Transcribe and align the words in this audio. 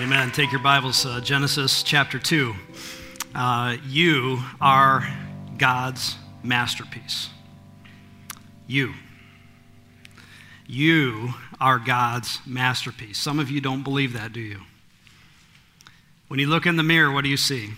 Amen. 0.00 0.30
Take 0.30 0.52
your 0.52 0.60
Bibles, 0.60 1.04
uh, 1.04 1.20
Genesis 1.20 1.82
chapter 1.82 2.20
2. 2.20 2.54
Uh, 3.34 3.76
you 3.84 4.38
are 4.60 5.04
God's 5.56 6.14
masterpiece. 6.44 7.30
You. 8.68 8.94
You 10.68 11.34
are 11.60 11.80
God's 11.80 12.38
masterpiece. 12.46 13.18
Some 13.18 13.40
of 13.40 13.50
you 13.50 13.60
don't 13.60 13.82
believe 13.82 14.12
that, 14.12 14.32
do 14.32 14.38
you? 14.38 14.60
When 16.28 16.38
you 16.38 16.46
look 16.46 16.64
in 16.64 16.76
the 16.76 16.84
mirror, 16.84 17.10
what 17.10 17.24
do 17.24 17.28
you 17.28 17.36
see? 17.36 17.70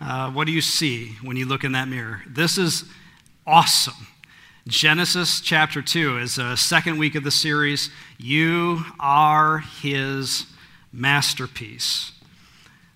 Uh, 0.00 0.30
what 0.30 0.46
do 0.46 0.52
you 0.52 0.60
see 0.60 1.16
when 1.22 1.36
you 1.36 1.44
look 1.44 1.64
in 1.64 1.72
that 1.72 1.88
mirror? 1.88 2.22
This 2.24 2.56
is 2.56 2.84
awesome. 3.44 4.06
Genesis 4.68 5.40
chapter 5.40 5.82
2 5.82 6.18
is 6.18 6.36
the 6.36 6.54
second 6.54 6.98
week 6.98 7.16
of 7.16 7.24
the 7.24 7.32
series. 7.32 7.90
You 8.16 8.84
are 9.00 9.58
his 9.58 10.46
masterpiece. 10.92 12.12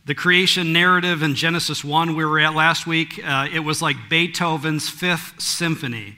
The 0.04 0.14
creation 0.14 0.72
narrative 0.72 1.22
in 1.22 1.36
Genesis 1.36 1.84
1, 1.84 2.16
we 2.16 2.24
were 2.24 2.40
at 2.40 2.54
last 2.54 2.86
week, 2.86 3.20
uh, 3.24 3.46
it 3.52 3.60
was 3.60 3.80
like 3.80 4.08
Beethoven's 4.08 4.88
Fifth 4.88 5.40
Symphony. 5.40 6.16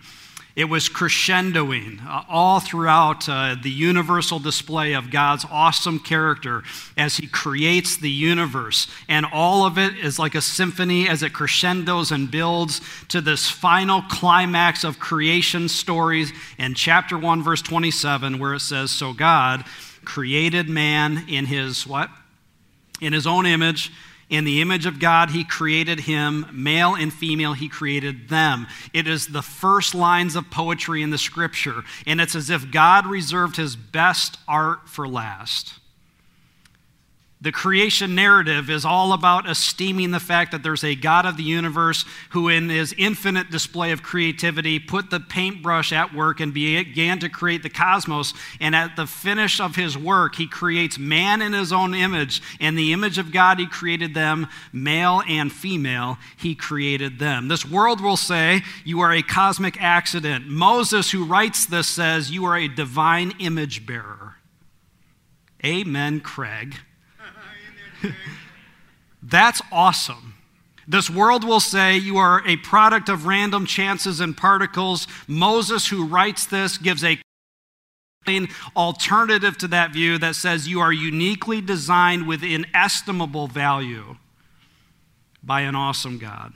It 0.56 0.66
was 0.66 0.88
crescendoing 0.88 2.06
uh, 2.06 2.22
all 2.28 2.60
throughout 2.60 3.28
uh, 3.28 3.56
the 3.60 3.70
universal 3.70 4.38
display 4.38 4.92
of 4.92 5.10
God's 5.10 5.44
awesome 5.50 5.98
character 5.98 6.62
as 6.96 7.16
He 7.16 7.26
creates 7.26 7.96
the 7.96 8.10
universe. 8.10 8.86
And 9.08 9.26
all 9.32 9.66
of 9.66 9.78
it 9.78 9.96
is 9.98 10.18
like 10.18 10.36
a 10.36 10.40
symphony 10.40 11.08
as 11.08 11.24
it 11.24 11.32
crescendos 11.32 12.12
and 12.12 12.30
builds 12.30 12.80
to 13.08 13.20
this 13.20 13.50
final 13.50 14.02
climax 14.02 14.84
of 14.84 15.00
creation 15.00 15.68
stories 15.68 16.32
in 16.56 16.74
chapter 16.74 17.18
1, 17.18 17.42
verse 17.42 17.60
27, 17.60 18.38
where 18.38 18.54
it 18.54 18.60
says, 18.60 18.92
So 18.92 19.12
God 19.12 19.64
created 20.04 20.68
man 20.68 21.24
in 21.28 21.46
His 21.46 21.86
what? 21.86 22.10
In 23.00 23.12
His 23.12 23.26
own 23.26 23.46
image. 23.46 23.90
In 24.30 24.44
the 24.44 24.62
image 24.62 24.86
of 24.86 24.98
God, 24.98 25.30
he 25.30 25.44
created 25.44 26.00
him. 26.00 26.46
Male 26.50 26.94
and 26.94 27.12
female, 27.12 27.52
he 27.52 27.68
created 27.68 28.28
them. 28.28 28.66
It 28.92 29.06
is 29.06 29.26
the 29.26 29.42
first 29.42 29.94
lines 29.94 30.34
of 30.34 30.50
poetry 30.50 31.02
in 31.02 31.10
the 31.10 31.18
scripture, 31.18 31.84
and 32.06 32.20
it's 32.20 32.34
as 32.34 32.48
if 32.48 32.70
God 32.70 33.06
reserved 33.06 33.56
his 33.56 33.76
best 33.76 34.38
art 34.48 34.88
for 34.88 35.06
last. 35.06 35.74
The 37.44 37.52
creation 37.52 38.14
narrative 38.14 38.70
is 38.70 38.86
all 38.86 39.12
about 39.12 39.46
esteeming 39.46 40.12
the 40.12 40.18
fact 40.18 40.50
that 40.52 40.62
there's 40.62 40.82
a 40.82 40.94
God 40.94 41.26
of 41.26 41.36
the 41.36 41.42
universe 41.42 42.06
who, 42.30 42.48
in 42.48 42.70
his 42.70 42.94
infinite 42.96 43.50
display 43.50 43.92
of 43.92 44.02
creativity, 44.02 44.78
put 44.78 45.10
the 45.10 45.20
paintbrush 45.20 45.92
at 45.92 46.14
work 46.14 46.40
and 46.40 46.54
began 46.54 47.18
to 47.18 47.28
create 47.28 47.62
the 47.62 47.68
cosmos. 47.68 48.32
And 48.62 48.74
at 48.74 48.96
the 48.96 49.06
finish 49.06 49.60
of 49.60 49.76
his 49.76 49.98
work, 49.98 50.36
he 50.36 50.46
creates 50.46 50.98
man 50.98 51.42
in 51.42 51.52
his 51.52 51.70
own 51.70 51.92
image. 51.92 52.40
In 52.60 52.76
the 52.76 52.94
image 52.94 53.18
of 53.18 53.30
God, 53.30 53.58
he 53.58 53.66
created 53.66 54.14
them, 54.14 54.48
male 54.72 55.22
and 55.28 55.52
female, 55.52 56.16
he 56.38 56.54
created 56.54 57.18
them. 57.18 57.48
This 57.48 57.68
world 57.68 58.00
will 58.00 58.16
say, 58.16 58.62
You 58.86 59.00
are 59.00 59.12
a 59.12 59.20
cosmic 59.20 59.82
accident. 59.82 60.48
Moses, 60.48 61.10
who 61.10 61.26
writes 61.26 61.66
this, 61.66 61.88
says, 61.88 62.30
You 62.30 62.46
are 62.46 62.56
a 62.56 62.68
divine 62.68 63.34
image 63.38 63.84
bearer. 63.84 64.36
Amen, 65.62 66.20
Craig. 66.20 66.76
That's 69.22 69.62
awesome. 69.72 70.34
This 70.86 71.08
world 71.08 71.44
will 71.44 71.60
say 71.60 71.96
you 71.96 72.18
are 72.18 72.46
a 72.46 72.56
product 72.58 73.08
of 73.08 73.26
random 73.26 73.64
chances 73.66 74.20
and 74.20 74.36
particles. 74.36 75.06
Moses, 75.26 75.88
who 75.88 76.06
writes 76.06 76.46
this, 76.46 76.78
gives 76.78 77.02
a 77.02 77.18
alternative 78.74 79.58
to 79.58 79.68
that 79.68 79.92
view 79.92 80.16
that 80.16 80.34
says 80.34 80.66
you 80.66 80.80
are 80.80 80.92
uniquely 80.92 81.60
designed 81.60 82.26
with 82.26 82.42
inestimable 82.42 83.46
value 83.46 84.16
by 85.42 85.60
an 85.60 85.74
awesome 85.74 86.18
God. 86.18 86.54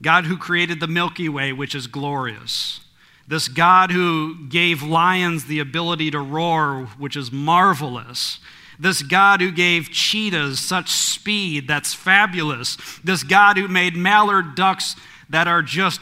God 0.00 0.24
who 0.24 0.36
created 0.36 0.80
the 0.80 0.86
Milky 0.86 1.28
Way, 1.28 1.52
which 1.52 1.74
is 1.74 1.86
glorious. 1.86 2.80
This 3.28 3.46
God 3.46 3.92
who 3.92 4.46
gave 4.48 4.82
lions 4.82 5.44
the 5.44 5.60
ability 5.60 6.10
to 6.10 6.18
roar, 6.18 6.88
which 6.98 7.16
is 7.16 7.30
marvelous. 7.30 8.40
This 8.82 9.00
God 9.00 9.40
who 9.40 9.52
gave 9.52 9.90
cheetahs 9.90 10.58
such 10.58 10.90
speed 10.90 11.68
that's 11.68 11.94
fabulous. 11.94 12.76
This 13.04 13.22
God 13.22 13.56
who 13.56 13.68
made 13.68 13.94
mallard 13.94 14.56
ducks 14.56 14.96
that 15.30 15.46
are 15.46 15.62
just 15.62 16.00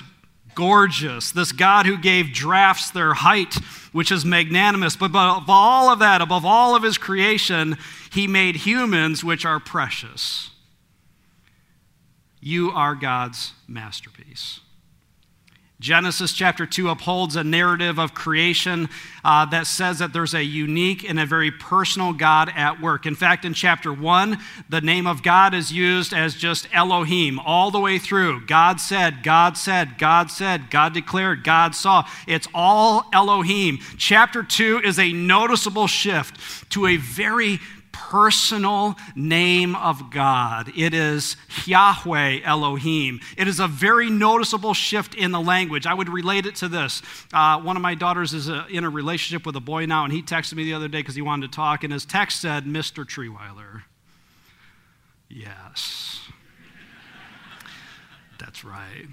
gorgeous. 0.55 1.31
This 1.31 1.53
God 1.53 1.85
who 1.85 1.99
gave 1.99 2.33
giraffes 2.33 2.91
their 2.91 3.13
height, 3.13 3.53
which 3.93 4.11
is 4.11 4.25
magnanimous. 4.25 4.97
But 4.97 5.11
above 5.11 5.45
all 5.51 5.91
of 5.91 5.99
that, 5.99 6.23
above 6.23 6.47
all 6.47 6.75
of 6.75 6.83
his 6.83 6.97
creation, 6.97 7.77
he 8.11 8.27
made 8.27 8.57
humans, 8.57 9.23
which 9.23 9.45
are 9.45 9.61
precious. 9.61 10.49
You 12.41 12.71
are 12.71 12.95
God's 12.95 13.53
masterpiece. 13.69 14.61
Genesis 15.81 16.35
chapter 16.35 16.67
2 16.67 16.91
upholds 16.91 17.37
a 17.37 17.43
narrative 17.43 17.99
of 17.99 18.13
creation 18.13 18.91
uh, 19.25 19.47
that 19.47 19.67
says 19.67 19.99
that 20.01 20.13
there's 20.13 20.35
a 20.35 20.45
unique 20.45 21.09
and 21.09 21.19
a 21.19 21.25
very 21.25 21.51
personal 21.51 22.13
God 22.13 22.53
at 22.55 22.83
work. 22.83 23.07
In 23.07 23.15
fact, 23.15 23.47
in 23.47 23.55
chapter 23.55 23.91
1, 23.91 24.37
the 24.69 24.83
name 24.83 25.07
of 25.07 25.23
God 25.23 25.55
is 25.55 25.73
used 25.73 26.13
as 26.13 26.35
just 26.35 26.69
Elohim 26.71 27.39
all 27.39 27.71
the 27.71 27.81
way 27.81 27.99
through. 27.99 28.45
God 28.45 28.79
said, 28.79 29.23
God 29.23 29.57
said, 29.57 29.97
God 29.97 30.31
said, 30.31 30.71
God 30.71 30.93
declared, 30.93 31.45
God 31.45 31.75
saw. 31.75 32.07
It's 32.27 32.47
all 32.53 33.07
Elohim. 33.15 33.79
Chapter 33.97 34.43
2 34.43 34.83
is 34.85 34.99
a 34.99 35.12
noticeable 35.15 35.87
shift 35.87 36.71
to 36.73 36.87
a 36.89 36.99
very 36.99 37.59
personal 38.10 38.97
name 39.15 39.76
of 39.76 40.10
God. 40.10 40.72
It 40.76 40.93
is 40.93 41.37
Yahweh 41.65 42.41
Elohim. 42.43 43.21
It 43.37 43.47
is 43.47 43.60
a 43.60 43.69
very 43.69 44.10
noticeable 44.10 44.75
shift 44.75 45.15
in 45.15 45.31
the 45.31 45.41
language. 45.41 45.87
I 45.87 45.94
would 45.94 46.09
relate 46.09 46.44
it 46.44 46.56
to 46.56 46.69
this. 46.69 47.03
Uh, 47.32 47.60
one 47.60 47.76
of 47.76 47.82
my 47.82 47.94
daughters 47.94 48.34
is 48.34 48.49
a, 48.49 48.62
uh, 48.62 48.66
in 48.66 48.82
a 48.82 48.91
relationship 48.91 49.47
with 49.47 49.54
a 49.54 49.60
boy 49.60 49.87
now, 49.87 50.03
and 50.03 50.12
he 50.12 50.22
texted 50.22 50.54
me 50.54 50.65
the 50.65 50.75
other 50.75 50.88
day 50.88 50.99
because 50.99 51.15
he 51.15 51.22
wanted 51.22 51.53
to 51.53 51.56
talk, 51.56 51.84
and 51.84 51.93
his 51.93 52.04
text 52.04 52.41
said, 52.41 52.65
Mr. 52.65 53.04
Trierweiler. 53.04 53.82
Yes. 55.28 56.20
That's 58.41 58.65
right. 58.65 59.06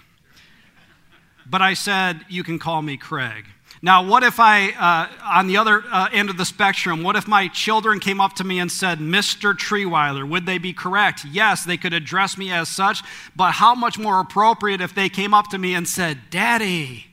But 1.45 1.61
I 1.61 1.75
said, 1.75 2.25
You 2.29 2.43
can 2.43 2.57
call 2.57 2.81
me 2.81 2.97
Craig. 2.97 3.45
Now, 3.81 4.03
what 4.03 4.23
if 4.23 4.39
I, 4.39 4.71
uh, 4.71 5.37
on 5.37 5.47
the 5.47 5.57
other 5.57 5.83
uh, 5.91 6.09
end 6.11 6.29
of 6.29 6.37
the 6.37 6.45
spectrum, 6.45 7.03
what 7.03 7.15
if 7.15 7.27
my 7.27 7.47
children 7.47 7.99
came 7.99 8.19
up 8.19 8.33
to 8.35 8.43
me 8.43 8.59
and 8.59 8.71
said, 8.71 8.99
Mr. 8.99 9.53
Trierweiler? 9.53 10.27
Would 10.27 10.45
they 10.45 10.57
be 10.57 10.73
correct? 10.73 11.25
Yes, 11.25 11.63
they 11.63 11.77
could 11.77 11.93
address 11.93 12.37
me 12.37 12.51
as 12.51 12.69
such, 12.69 13.03
but 13.35 13.51
how 13.51 13.75
much 13.75 13.99
more 13.99 14.19
appropriate 14.19 14.81
if 14.81 14.95
they 14.95 15.09
came 15.09 15.33
up 15.33 15.49
to 15.49 15.57
me 15.57 15.75
and 15.75 15.87
said, 15.87 16.17
Daddy? 16.29 17.05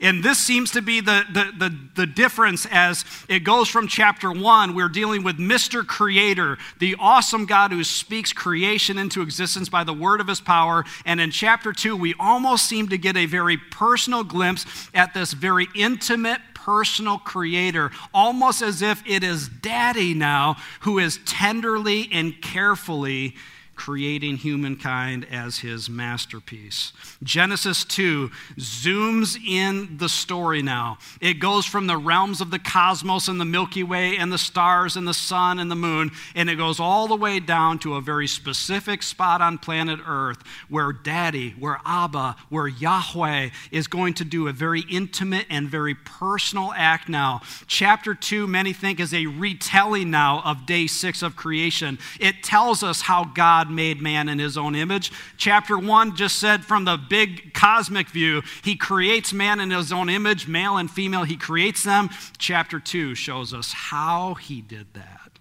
And 0.00 0.22
this 0.22 0.38
seems 0.38 0.70
to 0.72 0.82
be 0.82 1.00
the, 1.00 1.24
the, 1.32 1.52
the, 1.56 1.78
the, 1.94 2.06
difference 2.06 2.66
as 2.70 3.04
it 3.28 3.40
goes 3.40 3.68
from 3.68 3.88
chapter 3.88 4.30
one. 4.30 4.74
We're 4.74 4.88
dealing 4.88 5.24
with 5.24 5.38
Mr. 5.38 5.86
Creator, 5.86 6.58
the 6.78 6.96
awesome 6.98 7.46
God 7.46 7.72
who 7.72 7.82
speaks 7.84 8.32
creation 8.32 8.98
into 8.98 9.22
existence 9.22 9.68
by 9.68 9.84
the 9.84 9.92
word 9.92 10.20
of 10.20 10.28
his 10.28 10.40
power. 10.40 10.84
And 11.04 11.20
in 11.20 11.30
chapter 11.30 11.72
two, 11.72 11.96
we 11.96 12.14
almost 12.18 12.66
seem 12.66 12.88
to 12.88 12.98
get 12.98 13.16
a 13.16 13.26
very 13.26 13.56
personal 13.56 14.24
glimpse 14.24 14.66
at 14.94 15.14
this 15.14 15.32
very 15.32 15.66
intimate, 15.74 16.40
personal 16.54 17.18
creator, 17.18 17.90
almost 18.12 18.62
as 18.62 18.82
if 18.82 19.02
it 19.06 19.22
is 19.24 19.48
daddy 19.48 20.14
now 20.14 20.56
who 20.80 20.98
is 20.98 21.18
tenderly 21.24 22.08
and 22.12 22.40
carefully 22.42 23.34
creating 23.78 24.36
humankind 24.36 25.24
as 25.30 25.60
his 25.60 25.88
masterpiece. 25.88 26.92
Genesis 27.22 27.84
2 27.84 28.28
zooms 28.58 29.38
in 29.42 29.96
the 29.98 30.08
story 30.08 30.60
now. 30.60 30.98
It 31.20 31.34
goes 31.34 31.64
from 31.64 31.86
the 31.86 31.96
realms 31.96 32.40
of 32.40 32.50
the 32.50 32.58
cosmos 32.58 33.28
and 33.28 33.40
the 33.40 33.44
Milky 33.44 33.84
Way 33.84 34.16
and 34.16 34.32
the 34.32 34.36
stars 34.36 34.96
and 34.96 35.06
the 35.06 35.14
sun 35.14 35.60
and 35.60 35.70
the 35.70 35.76
moon, 35.76 36.10
and 36.34 36.50
it 36.50 36.56
goes 36.56 36.80
all 36.80 37.06
the 37.06 37.16
way 37.16 37.38
down 37.38 37.78
to 37.78 37.94
a 37.94 38.00
very 38.00 38.26
specific 38.26 39.00
spot 39.02 39.40
on 39.40 39.58
planet 39.58 40.00
Earth 40.06 40.42
where 40.68 40.92
Daddy, 40.92 41.54
where 41.58 41.80
Abba, 41.86 42.34
where 42.48 42.66
Yahweh 42.66 43.50
is 43.70 43.86
going 43.86 44.14
to 44.14 44.24
do 44.24 44.48
a 44.48 44.52
very 44.52 44.80
intimate 44.90 45.46
and 45.48 45.68
very 45.68 45.94
personal 45.94 46.72
act 46.76 47.08
now. 47.08 47.42
Chapter 47.68 48.12
2, 48.12 48.48
many 48.48 48.72
think, 48.72 48.98
is 48.98 49.14
a 49.14 49.26
retelling 49.26 50.10
now 50.10 50.42
of 50.44 50.66
day 50.66 50.88
six 50.88 51.22
of 51.22 51.36
creation. 51.36 51.98
It 52.18 52.42
tells 52.42 52.82
us 52.82 53.02
how 53.02 53.24
God 53.24 53.67
God 53.68 53.74
made 53.74 54.00
man 54.00 54.28
in 54.28 54.38
his 54.38 54.56
own 54.56 54.74
image. 54.74 55.12
Chapter 55.36 55.78
1 55.78 56.16
just 56.16 56.38
said 56.38 56.64
from 56.64 56.84
the 56.84 56.96
big 56.96 57.52
cosmic 57.52 58.08
view, 58.08 58.42
he 58.62 58.76
creates 58.76 59.32
man 59.32 59.60
in 59.60 59.70
his 59.70 59.92
own 59.92 60.08
image, 60.08 60.48
male 60.48 60.76
and 60.78 60.90
female, 60.90 61.24
he 61.24 61.36
creates 61.36 61.84
them. 61.84 62.08
Chapter 62.38 62.80
2 62.80 63.14
shows 63.14 63.52
us 63.52 63.72
how 63.72 64.34
he 64.34 64.62
did 64.62 64.94
that. 64.94 65.38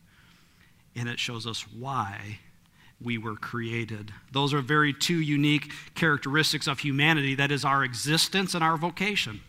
And 0.96 1.08
it 1.08 1.20
shows 1.20 1.48
us 1.48 1.62
why 1.72 2.40
we 3.02 3.18
were 3.18 3.36
created. 3.36 4.12
Those 4.32 4.54
are 4.54 4.62
very 4.62 4.94
two 4.94 5.20
unique 5.20 5.72
characteristics 5.96 6.68
of 6.68 6.80
humanity 6.80 7.36
that 7.36 7.52
is, 7.52 7.64
our 7.64 7.84
existence 7.84 8.54
and 8.54 8.64
our 8.64 8.78
vocation. 8.78 9.40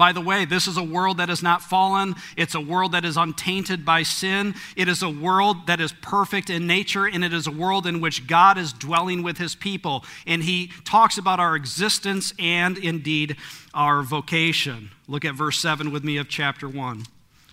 By 0.00 0.12
the 0.12 0.20
way, 0.22 0.46
this 0.46 0.66
is 0.66 0.78
a 0.78 0.82
world 0.82 1.18
that 1.18 1.28
is 1.28 1.42
not 1.42 1.60
fallen. 1.60 2.14
It's 2.34 2.54
a 2.54 2.60
world 2.60 2.92
that 2.92 3.04
is 3.04 3.18
untainted 3.18 3.84
by 3.84 4.02
sin. 4.02 4.54
It 4.74 4.88
is 4.88 5.02
a 5.02 5.10
world 5.10 5.66
that 5.66 5.78
is 5.78 5.92
perfect 5.92 6.48
in 6.48 6.66
nature, 6.66 7.04
and 7.04 7.22
it 7.22 7.34
is 7.34 7.46
a 7.46 7.50
world 7.50 7.86
in 7.86 8.00
which 8.00 8.26
God 8.26 8.56
is 8.56 8.72
dwelling 8.72 9.22
with 9.22 9.36
his 9.36 9.54
people. 9.54 10.06
And 10.26 10.42
he 10.42 10.68
talks 10.86 11.18
about 11.18 11.38
our 11.38 11.54
existence 11.54 12.32
and 12.38 12.78
indeed 12.78 13.36
our 13.74 14.00
vocation. 14.00 14.90
Look 15.06 15.26
at 15.26 15.34
verse 15.34 15.58
7 15.58 15.92
with 15.92 16.02
me 16.02 16.16
of 16.16 16.30
chapter 16.30 16.66
1, 16.66 17.02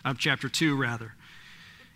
of 0.05 0.17
chapter 0.17 0.47
2, 0.47 0.73
rather 0.73 1.15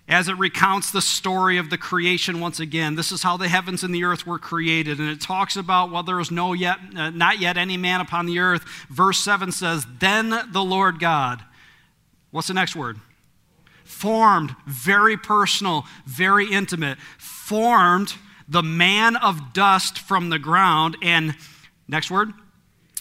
as 0.08 0.28
it 0.28 0.38
recounts 0.38 0.92
the 0.92 1.02
story 1.02 1.58
of 1.58 1.70
the 1.70 1.78
creation 1.78 2.40
once 2.40 2.60
again. 2.60 2.96
This 2.96 3.12
is 3.12 3.24
how 3.24 3.38
the 3.38 3.48
heavens 3.48 3.84
and 3.84 3.96
the 3.96 4.04
earth 4.04 4.28
were 4.28 4.40
created. 4.40 5.00
And 5.00 5.10
it 5.10 5.22
talks 5.22 5.56
about, 5.56 5.92
well, 5.92 6.04
there 6.04 6.18
was 6.18 6.32
no 6.32 6.54
yet, 6.54 6.80
uh, 6.96 7.12
not 7.12 7.40
yet 7.40 7.58
any 7.58 7.78
man 7.78 8.02
upon 8.02 8.26
the 8.26 8.40
earth. 8.40 8.64
Verse 8.90 9.20
7 9.20 9.52
says, 9.52 9.86
Then 10.00 10.30
the 10.52 10.64
Lord 10.64 11.00
God, 11.00 11.44
what's 12.32 12.48
the 12.48 12.54
next 12.54 12.76
word? 12.76 13.00
Formed, 13.86 14.56
very 14.66 15.18
personal, 15.18 15.86
very 16.06 16.52
intimate, 16.52 16.98
formed 17.18 18.16
the 18.48 18.64
man 18.64 19.16
of 19.16 19.54
dust 19.54 19.98
from 19.98 20.30
the 20.30 20.40
ground, 20.40 20.98
and 21.02 21.36
next 21.88 22.12
word, 22.12 22.34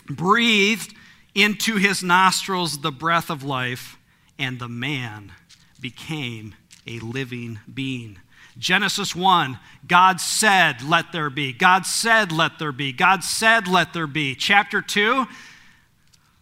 breathed 0.07 0.95
into 1.35 1.77
his 1.77 2.05
nostrils 2.05 2.81
the 2.81 2.93
breath 2.93 3.31
of 3.31 3.43
life, 3.43 3.99
and 4.39 4.61
the 4.61 4.69
man 4.69 5.33
became 5.81 6.55
a 6.87 6.99
living 7.01 7.61
being. 7.73 8.19
Genesis 8.59 9.15
1, 9.15 9.59
God 9.87 10.21
said, 10.21 10.83
Let 10.83 11.13
there 11.13 11.31
be. 11.31 11.53
God 11.53 11.87
said, 11.87 12.33
Let 12.33 12.59
there 12.59 12.73
be. 12.73 12.93
God 12.93 13.25
said, 13.25 13.69
Let 13.69 13.93
there 13.93 14.07
be. 14.07 14.35
Chapter 14.35 14.83
2, 14.83 15.27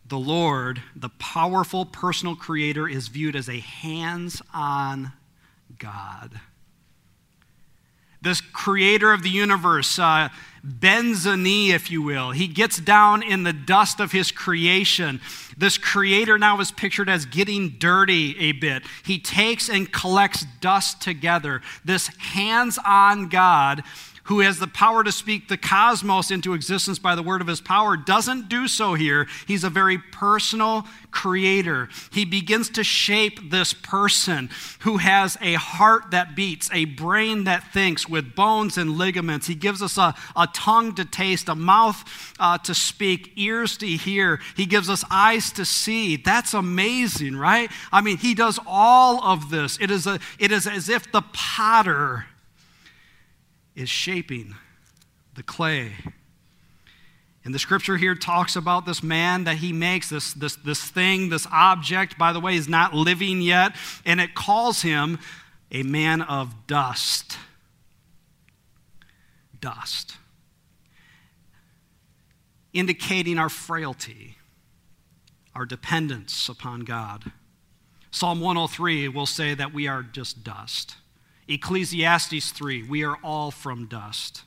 the 0.06 0.18
Lord, 0.18 0.82
the 0.96 1.10
powerful 1.10 1.84
personal 1.84 2.34
creator, 2.34 2.88
is 2.88 3.08
viewed 3.08 3.36
as 3.36 3.48
a 3.48 3.60
hands 3.60 4.40
on 4.54 5.12
God. 5.78 6.40
This 8.20 8.40
creator 8.40 9.12
of 9.12 9.22
the 9.22 9.30
universe 9.30 9.98
uh, 9.98 10.28
bends 10.64 11.24
a 11.24 11.36
knee, 11.36 11.72
if 11.72 11.90
you 11.90 12.02
will. 12.02 12.32
He 12.32 12.48
gets 12.48 12.78
down 12.78 13.22
in 13.22 13.44
the 13.44 13.52
dust 13.52 14.00
of 14.00 14.12
his 14.12 14.32
creation. 14.32 15.20
This 15.56 15.78
creator 15.78 16.38
now 16.38 16.58
is 16.60 16.72
pictured 16.72 17.08
as 17.08 17.26
getting 17.26 17.76
dirty 17.78 18.38
a 18.38 18.52
bit. 18.52 18.82
He 19.04 19.18
takes 19.18 19.68
and 19.68 19.90
collects 19.92 20.44
dust 20.60 21.00
together. 21.00 21.62
This 21.84 22.08
hands 22.18 22.78
on 22.84 23.28
God 23.28 23.82
who 24.28 24.40
has 24.40 24.58
the 24.58 24.66
power 24.66 25.02
to 25.02 25.10
speak 25.10 25.48
the 25.48 25.56
cosmos 25.56 26.30
into 26.30 26.52
existence 26.52 26.98
by 26.98 27.14
the 27.14 27.22
word 27.22 27.40
of 27.40 27.46
his 27.46 27.62
power, 27.62 27.96
doesn't 27.96 28.46
do 28.48 28.68
so 28.68 28.92
here. 28.92 29.26
He's 29.46 29.64
a 29.64 29.70
very 29.70 29.96
personal 29.96 30.86
creator. 31.10 31.88
He 32.12 32.26
begins 32.26 32.68
to 32.70 32.84
shape 32.84 33.50
this 33.50 33.72
person 33.72 34.50
who 34.80 34.98
has 34.98 35.38
a 35.40 35.54
heart 35.54 36.10
that 36.10 36.36
beats, 36.36 36.68
a 36.74 36.84
brain 36.84 37.44
that 37.44 37.72
thinks, 37.72 38.06
with 38.06 38.34
bones 38.34 38.76
and 38.76 38.98
ligaments. 38.98 39.46
He 39.46 39.54
gives 39.54 39.82
us 39.82 39.96
a, 39.96 40.14
a 40.36 40.46
tongue 40.52 40.94
to 40.96 41.06
taste, 41.06 41.48
a 41.48 41.54
mouth 41.54 42.04
uh, 42.38 42.58
to 42.58 42.74
speak, 42.74 43.32
ears 43.36 43.78
to 43.78 43.86
hear. 43.86 44.40
He 44.56 44.66
gives 44.66 44.90
us 44.90 45.04
eyes 45.10 45.50
to 45.52 45.64
see. 45.64 46.16
That's 46.16 46.52
amazing, 46.52 47.34
right? 47.34 47.70
I 47.90 48.02
mean, 48.02 48.18
he 48.18 48.34
does 48.34 48.60
all 48.66 49.24
of 49.24 49.48
this. 49.48 49.78
It 49.80 49.90
is, 49.90 50.06
a, 50.06 50.20
it 50.38 50.52
is 50.52 50.66
as 50.66 50.90
if 50.90 51.10
the 51.10 51.22
potter 51.32 52.26
is 53.78 53.88
shaping 53.88 54.56
the 55.36 55.42
clay. 55.42 55.92
And 57.44 57.54
the 57.54 57.60
scripture 57.60 57.96
here 57.96 58.16
talks 58.16 58.56
about 58.56 58.86
this 58.86 59.02
man 59.04 59.44
that 59.44 59.58
he 59.58 59.72
makes, 59.72 60.10
this, 60.10 60.34
this, 60.34 60.56
this 60.56 60.82
thing, 60.82 61.28
this 61.28 61.46
object, 61.52 62.18
by 62.18 62.32
the 62.32 62.40
way, 62.40 62.56
is 62.56 62.68
not 62.68 62.92
living 62.92 63.40
yet, 63.40 63.76
and 64.04 64.20
it 64.20 64.34
calls 64.34 64.82
him 64.82 65.20
a 65.70 65.84
man 65.84 66.22
of 66.22 66.66
dust. 66.66 67.38
Dust. 69.60 70.16
Indicating 72.72 73.38
our 73.38 73.48
frailty, 73.48 74.36
our 75.54 75.64
dependence 75.64 76.48
upon 76.48 76.80
God. 76.80 77.30
Psalm 78.10 78.40
103 78.40 79.08
will 79.08 79.26
say 79.26 79.54
that 79.54 79.72
we 79.72 79.86
are 79.86 80.02
just 80.02 80.42
dust. 80.42 80.96
Ecclesiastes 81.48 82.50
3, 82.50 82.82
we 82.84 83.04
are 83.04 83.16
all 83.22 83.50
from 83.50 83.86
dust. 83.86 84.42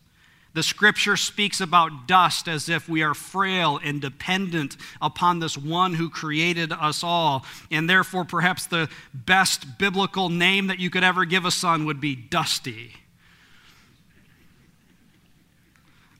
The 0.53 0.63
scripture 0.63 1.15
speaks 1.15 1.61
about 1.61 2.07
dust 2.07 2.47
as 2.47 2.67
if 2.67 2.89
we 2.89 3.01
are 3.03 3.13
frail 3.13 3.79
and 3.81 4.01
dependent 4.01 4.75
upon 5.01 5.39
this 5.39 5.57
one 5.57 5.93
who 5.93 6.09
created 6.09 6.73
us 6.73 7.03
all. 7.03 7.45
And 7.71 7.89
therefore, 7.89 8.25
perhaps 8.25 8.65
the 8.65 8.89
best 9.13 9.77
biblical 9.77 10.27
name 10.27 10.67
that 10.67 10.79
you 10.79 10.89
could 10.89 11.05
ever 11.05 11.23
give 11.23 11.45
a 11.45 11.51
son 11.51 11.85
would 11.85 12.01
be 12.01 12.15
Dusty 12.15 12.93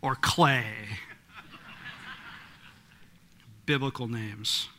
or 0.02 0.16
Clay. 0.16 0.66
biblical 3.66 4.08
names. 4.08 4.70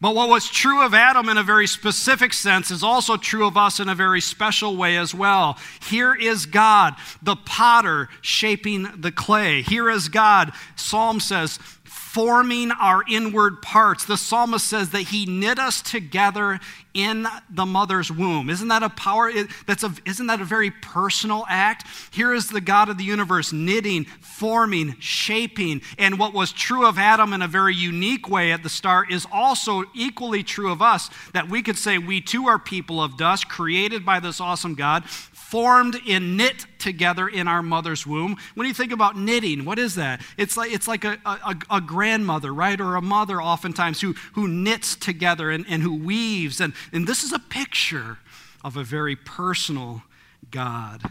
But 0.00 0.14
what 0.14 0.28
was 0.28 0.48
true 0.48 0.84
of 0.84 0.94
Adam 0.94 1.28
in 1.28 1.36
a 1.38 1.42
very 1.42 1.66
specific 1.66 2.32
sense 2.32 2.70
is 2.70 2.84
also 2.84 3.16
true 3.16 3.46
of 3.46 3.56
us 3.56 3.80
in 3.80 3.88
a 3.88 3.96
very 3.96 4.20
special 4.20 4.76
way 4.76 4.96
as 4.96 5.12
well. 5.12 5.58
Here 5.88 6.14
is 6.14 6.46
God, 6.46 6.94
the 7.20 7.34
potter, 7.34 8.08
shaping 8.22 8.86
the 8.96 9.10
clay. 9.10 9.62
Here 9.62 9.90
is 9.90 10.08
God, 10.08 10.52
Psalm 10.76 11.18
says, 11.18 11.58
forming 12.08 12.70
our 12.70 13.04
inward 13.06 13.60
parts. 13.60 14.06
The 14.06 14.16
psalmist 14.16 14.66
says 14.66 14.90
that 14.90 15.02
he 15.02 15.26
knit 15.26 15.58
us 15.58 15.82
together 15.82 16.58
in 16.94 17.26
the 17.50 17.66
mother's 17.66 18.10
womb. 18.10 18.48
Isn't 18.48 18.68
that 18.68 18.82
a 18.82 18.88
power? 18.88 19.30
That's 19.66 19.84
a, 19.84 19.92
isn't 20.06 20.26
that 20.26 20.40
a 20.40 20.44
very 20.44 20.70
personal 20.70 21.44
act? 21.48 21.86
Here 22.10 22.32
is 22.32 22.48
the 22.48 22.62
God 22.62 22.88
of 22.88 22.96
the 22.96 23.04
universe 23.04 23.52
knitting, 23.52 24.06
forming, 24.20 24.96
shaping. 24.98 25.82
And 25.98 26.18
what 26.18 26.32
was 26.32 26.50
true 26.50 26.86
of 26.86 26.98
Adam 26.98 27.34
in 27.34 27.42
a 27.42 27.46
very 27.46 27.74
unique 27.74 28.28
way 28.28 28.52
at 28.52 28.62
the 28.62 28.68
start 28.70 29.12
is 29.12 29.26
also 29.30 29.84
equally 29.94 30.42
true 30.42 30.72
of 30.72 30.80
us 30.80 31.10
that 31.34 31.48
we 31.50 31.62
could 31.62 31.76
say 31.76 31.98
we 31.98 32.22
too 32.22 32.48
are 32.48 32.58
people 32.58 33.02
of 33.02 33.18
dust, 33.18 33.48
created 33.48 34.04
by 34.04 34.18
this 34.18 34.40
awesome 34.40 34.74
God, 34.74 35.04
formed 35.50 35.96
and 36.06 36.36
knit 36.36 36.66
together 36.78 37.26
in 37.26 37.48
our 37.48 37.62
mother's 37.62 38.06
womb. 38.06 38.36
When 38.54 38.66
you 38.66 38.74
think 38.74 38.92
about 38.92 39.16
knitting, 39.16 39.64
what 39.64 39.78
is 39.78 39.94
that? 39.94 40.20
It's 40.36 40.58
like, 40.58 40.70
it's 40.74 40.86
like 40.86 41.04
a, 41.04 41.16
a, 41.24 41.56
a 41.70 41.80
grandmother, 41.80 42.52
right? 42.52 42.78
Or 42.78 42.96
a 42.96 43.00
mother, 43.00 43.40
oftentimes, 43.40 44.02
who, 44.02 44.12
who 44.34 44.46
knits 44.46 44.94
together 44.94 45.50
and, 45.50 45.64
and 45.66 45.82
who 45.82 45.94
weaves. 45.94 46.60
And, 46.60 46.74
and 46.92 47.06
this 47.06 47.24
is 47.24 47.32
a 47.32 47.38
picture 47.38 48.18
of 48.62 48.76
a 48.76 48.84
very 48.84 49.16
personal 49.16 50.02
God. 50.50 51.02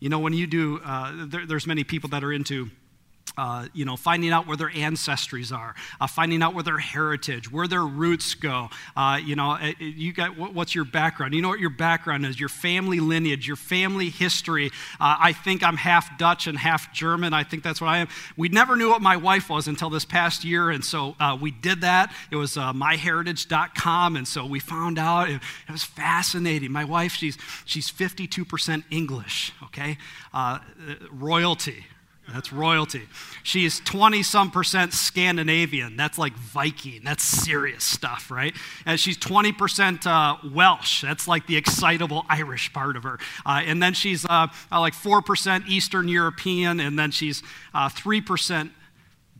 You 0.00 0.08
know, 0.08 0.18
when 0.18 0.32
you 0.32 0.46
do, 0.46 0.80
uh, 0.82 1.26
there, 1.26 1.44
there's 1.44 1.66
many 1.66 1.84
people 1.84 2.08
that 2.08 2.24
are 2.24 2.32
into 2.32 2.70
uh, 3.36 3.66
you 3.72 3.84
know, 3.84 3.96
finding 3.96 4.30
out 4.30 4.46
where 4.46 4.56
their 4.56 4.70
ancestries 4.70 5.56
are, 5.56 5.74
uh, 6.00 6.06
finding 6.06 6.42
out 6.42 6.54
where 6.54 6.62
their 6.62 6.78
heritage, 6.78 7.50
where 7.50 7.66
their 7.66 7.84
roots 7.84 8.34
go. 8.34 8.68
Uh, 8.96 9.18
you 9.22 9.36
know, 9.36 9.52
uh, 9.52 9.72
you 9.78 10.12
got 10.12 10.36
what, 10.36 10.54
what's 10.54 10.74
your 10.74 10.84
background? 10.84 11.34
You 11.34 11.42
know 11.42 11.48
what 11.48 11.60
your 11.60 11.70
background 11.70 12.26
is, 12.26 12.38
your 12.38 12.48
family 12.48 13.00
lineage, 13.00 13.46
your 13.46 13.56
family 13.56 14.10
history. 14.10 14.68
Uh, 15.00 15.16
I 15.18 15.32
think 15.32 15.62
I'm 15.62 15.76
half 15.76 16.18
Dutch 16.18 16.46
and 16.46 16.58
half 16.58 16.92
German. 16.92 17.32
I 17.32 17.44
think 17.44 17.62
that's 17.62 17.80
what 17.80 17.88
I 17.88 17.98
am. 17.98 18.08
We 18.36 18.48
never 18.48 18.76
knew 18.76 18.90
what 18.90 19.02
my 19.02 19.16
wife 19.16 19.48
was 19.48 19.68
until 19.68 19.90
this 19.90 20.04
past 20.04 20.44
year, 20.44 20.70
and 20.70 20.84
so 20.84 21.16
uh, 21.18 21.36
we 21.40 21.50
did 21.50 21.80
that. 21.80 22.12
It 22.30 22.36
was 22.36 22.56
myheritage.com, 22.56 24.16
and 24.16 24.28
so 24.28 24.46
we 24.46 24.60
found 24.60 24.98
out. 24.98 25.30
It, 25.30 25.40
it, 25.68 25.72
was 25.72 25.84
fascinating. 25.84 26.70
My 26.70 26.84
wife, 26.84 27.12
she's 27.12 27.38
she's 27.64 27.90
52% 27.90 28.84
English. 28.90 29.52
Okay, 29.64 29.96
royalty 31.10 31.86
that's 32.28 32.52
royalty. 32.52 33.02
She's 33.42 33.80
20 33.80 34.22
some 34.22 34.50
percent 34.50 34.92
Scandinavian. 34.92 35.96
That's 35.96 36.18
like 36.18 36.34
Viking. 36.34 37.02
That's 37.04 37.24
serious 37.24 37.82
stuff, 37.82 38.30
right? 38.30 38.54
And 38.86 38.98
she's 38.98 39.18
20% 39.18 40.06
uh, 40.06 40.36
Welsh. 40.54 41.02
That's 41.02 41.26
like 41.26 41.46
the 41.46 41.56
excitable 41.56 42.24
Irish 42.28 42.72
part 42.72 42.96
of 42.96 43.02
her. 43.02 43.18
Uh, 43.44 43.62
and 43.64 43.82
then 43.82 43.92
she's 43.92 44.24
uh, 44.24 44.46
uh 44.70 44.80
like 44.80 44.94
4% 44.94 45.66
Eastern 45.66 46.08
European. 46.08 46.78
And 46.78 46.98
then 46.98 47.10
she's 47.10 47.42
3% 47.74 48.66
uh, 48.66 48.68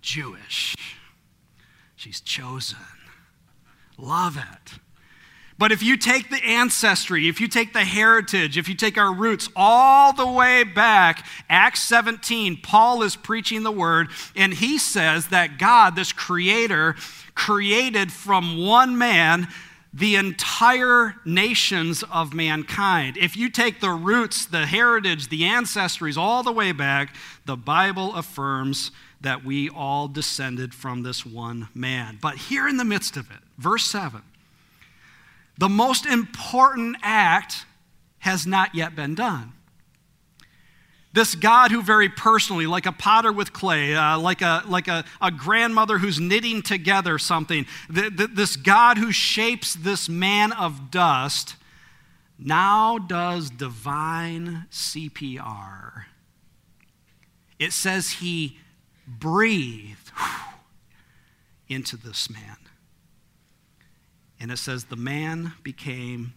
Jewish. 0.01 0.75
She's 1.95 2.21
chosen. 2.21 2.79
Love 3.97 4.37
it. 4.37 4.73
But 5.63 5.71
if 5.71 5.81
you 5.81 5.97
take 5.97 6.29
the 6.29 6.43
ancestry, 6.45 7.29
if 7.29 7.41
you 7.41 7.47
take 7.47 7.73
the 7.73 7.85
heritage, 7.85 8.59
if 8.59 8.69
you 8.69 8.75
take 8.75 8.99
our 8.99 9.15
roots 9.15 9.49
all 9.55 10.13
the 10.13 10.27
way 10.27 10.65
back, 10.65 11.25
Acts 11.49 11.83
17, 11.83 12.57
Paul 12.57 13.05
is 13.05 13.15
preaching 13.15 13.63
the 13.63 13.71
word, 13.71 14.09
and 14.35 14.55
he 14.55 14.77
says 14.77 15.29
that 15.29 15.61
God, 15.61 15.95
this 15.95 16.13
creator, 16.13 16.97
created 17.37 18.11
from 18.11 18.59
one 18.59 18.99
man 18.99 19.47
the 19.95 20.17
entire 20.17 21.15
nations 21.25 22.03
of 22.11 22.35
mankind. 22.35 23.17
If 23.17 23.37
you 23.37 23.49
take 23.49 23.79
the 23.79 23.91
roots, 23.91 24.45
the 24.45 24.67
heritage, 24.67 25.29
the 25.29 25.43
ancestries 25.43 26.17
all 26.17 26.43
the 26.43 26.51
way 26.51 26.73
back, 26.73 27.15
the 27.47 27.57
Bible 27.57 28.17
affirms 28.17 28.91
that 29.21 29.45
we 29.45 29.69
all 29.69 30.09
descended 30.09 30.75
from 30.75 31.05
this 31.05 31.25
one 31.25 31.69
man. 31.73 32.19
But 32.21 32.35
here 32.37 32.67
in 32.67 32.79
the 32.79 32.85
midst 32.85 33.17
of 33.17 33.31
it, 33.31 33.39
verse 33.59 33.85
7, 33.85 34.23
the 35.59 35.69
most 35.69 36.07
important 36.07 36.97
act 37.03 37.67
has 38.19 38.47
not 38.47 38.75
yet 38.75 38.95
been 38.95 39.15
done. 39.15 39.53
This 41.13 41.35
God 41.35 41.71
who 41.71 41.83
very 41.83 42.09
personally, 42.09 42.67
like 42.67 42.87
a 42.87 42.93
potter 42.93 43.33
with 43.33 43.53
clay, 43.53 43.95
uh, 43.95 44.19
like, 44.19 44.41
a, 44.41 44.63
like 44.67 44.89
a, 44.89 45.05
a 45.21 45.31
grandmother 45.31 45.99
who's 45.99 46.19
knitting 46.19 46.63
together 46.63 47.19
something, 47.19 47.67
the, 47.91 48.09
the, 48.09 48.27
this 48.29 48.57
God 48.57 48.97
who 48.97 49.13
shapes 49.13 49.75
this 49.75 50.09
man 50.09 50.53
of 50.53 50.91
dust, 50.91 51.57
now 52.39 52.99
does 52.99 53.51
divine 53.51 54.67
CPR. 54.71 56.05
It 57.59 57.73
says 57.73 58.13
he 58.13 58.59
breathed 59.07 60.11
into 61.69 61.97
this 61.97 62.31
man. 62.31 62.57
And 64.43 64.51
it 64.51 64.59
says 64.59 64.87
the 64.87 64.97
man 64.97 65.53
became 65.63 66.35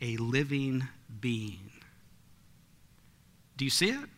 a 0.00 0.16
living 0.16 0.88
being. 1.20 1.70
Do 3.58 3.66
you 3.66 3.70
see 3.70 3.90
it? 3.90 4.08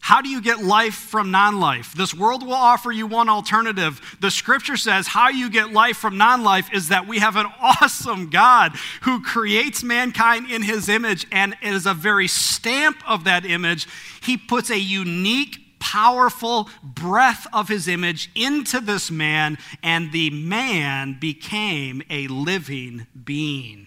How 0.00 0.20
do 0.20 0.28
you 0.28 0.42
get 0.42 0.64
life 0.64 0.94
from 0.94 1.30
non 1.30 1.60
life? 1.60 1.94
This 1.94 2.12
world 2.12 2.44
will 2.44 2.54
offer 2.54 2.90
you 2.90 3.06
one 3.06 3.28
alternative. 3.28 4.00
The 4.20 4.32
scripture 4.32 4.76
says 4.76 5.06
how 5.06 5.28
you 5.28 5.48
get 5.48 5.72
life 5.72 5.96
from 5.96 6.16
non 6.16 6.42
life 6.42 6.68
is 6.72 6.88
that 6.88 7.06
we 7.06 7.20
have 7.20 7.36
an 7.36 7.46
awesome 7.62 8.28
God 8.28 8.72
who 9.02 9.22
creates 9.22 9.84
mankind 9.84 10.50
in 10.50 10.62
his 10.62 10.88
image, 10.88 11.24
and 11.30 11.54
as 11.62 11.86
a 11.86 11.94
very 11.94 12.26
stamp 12.26 12.96
of 13.08 13.22
that 13.24 13.46
image, 13.46 13.86
he 14.22 14.36
puts 14.36 14.70
a 14.70 14.78
unique 14.78 15.65
powerful 15.78 16.68
breath 16.82 17.46
of 17.52 17.68
his 17.68 17.88
image 17.88 18.30
into 18.34 18.80
this 18.80 19.10
man, 19.10 19.58
and 19.82 20.12
the 20.12 20.30
man 20.30 21.16
became 21.20 22.02
a 22.10 22.26
living 22.28 23.06
being. 23.24 23.86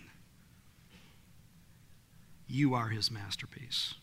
You 2.47 2.73
are 2.73 2.89
his 2.89 3.11
masterpiece. 3.11 3.93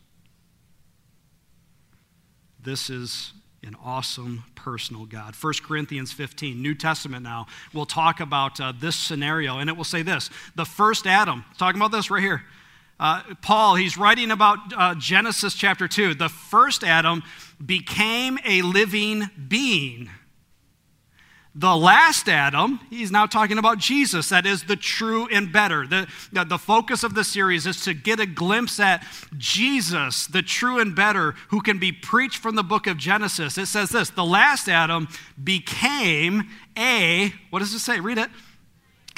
This 2.62 2.90
is 2.90 3.32
an 3.62 3.76
awesome 3.82 4.44
personal 4.54 5.06
God. 5.06 5.34
1 5.34 5.52
Corinthians 5.64 6.12
15, 6.12 6.60
New 6.60 6.74
Testament 6.74 7.22
now, 7.22 7.46
we'll 7.72 7.86
talk 7.86 8.20
about 8.20 8.60
uh, 8.60 8.72
this 8.78 8.94
scenario, 8.94 9.58
and 9.58 9.68
it 9.68 9.76
will 9.76 9.84
say 9.84 10.02
this 10.02 10.30
The 10.54 10.64
first 10.64 11.06
Adam, 11.06 11.44
talking 11.58 11.80
about 11.80 11.92
this 11.92 12.10
right 12.10 12.22
here. 12.22 12.44
Uh, 12.98 13.22
Paul, 13.42 13.74
he's 13.74 13.98
writing 13.98 14.30
about 14.30 14.58
uh, 14.74 14.94
Genesis 14.94 15.54
chapter 15.54 15.86
2. 15.86 16.14
The 16.14 16.28
first 16.28 16.82
Adam 16.82 17.22
became 17.64 18.38
a 18.44 18.62
living 18.62 19.28
being. 19.48 20.10
The 21.58 21.74
last 21.74 22.28
Adam, 22.28 22.80
he's 22.90 23.10
now 23.10 23.24
talking 23.24 23.56
about 23.56 23.78
Jesus, 23.78 24.28
that 24.28 24.44
is 24.44 24.64
the 24.64 24.76
true 24.76 25.26
and 25.32 25.50
better. 25.50 25.86
The, 25.86 26.06
the, 26.30 26.44
the, 26.44 26.58
focus 26.58 27.02
of 27.02 27.14
the 27.14 27.24
series 27.24 27.66
is 27.66 27.82
to 27.84 27.94
get 27.94 28.20
a 28.20 28.26
glimpse 28.26 28.78
at 28.78 29.02
Jesus, 29.38 30.26
the 30.26 30.42
true 30.42 30.78
and 30.78 30.94
better, 30.94 31.34
who 31.48 31.62
can 31.62 31.78
be 31.78 31.92
preached 31.92 32.36
from 32.36 32.56
the 32.56 32.62
book 32.62 32.86
of 32.86 32.98
Genesis. 32.98 33.56
It 33.56 33.66
says 33.66 33.88
this 33.88 34.10
the 34.10 34.24
last 34.24 34.68
Adam 34.68 35.08
became 35.42 36.50
a, 36.76 37.32
what 37.48 37.60
does 37.60 37.72
it 37.72 37.78
say? 37.78 38.00
Read 38.00 38.18
it. 38.18 38.28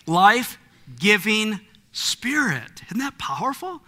Life 0.06 0.58
giving 1.00 1.58
spirit. 1.98 2.82
Isn't 2.86 2.98
that 2.98 3.18
powerful? 3.18 3.82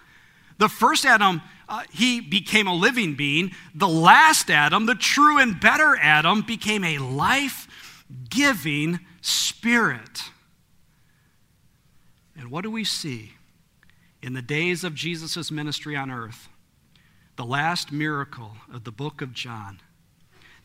The 0.59 0.69
first 0.69 1.07
Adam, 1.07 1.41
uh, 1.69 1.85
he 1.91 2.21
became 2.21 2.67
a 2.67 2.75
living 2.75 3.15
being. 3.15 3.53
The 3.75 3.89
last 3.89 4.51
Adam, 4.51 4.87
the 4.87 4.95
true 4.95 5.39
and 5.39 5.59
better 5.59 5.97
Adam, 5.97 6.43
became 6.43 6.85
a 6.85 6.99
life 6.99 7.67
giving 8.29 9.01
spirit. 9.23 10.25
And 12.37 12.51
what 12.51 12.63
do 12.63 12.71
we 12.71 12.85
see 12.85 13.33
in 14.23 14.35
the 14.35 14.43
days 14.43 14.85
of 14.85 14.95
Jesus' 14.95 15.51
ministry 15.51 15.97
on 15.97 16.11
earth? 16.11 16.49
The 17.37 17.45
last 17.45 17.93
miracle 17.93 18.57
of 18.73 18.85
the 18.85 18.93
book 18.93 19.23
of 19.23 19.33
John 19.33 19.81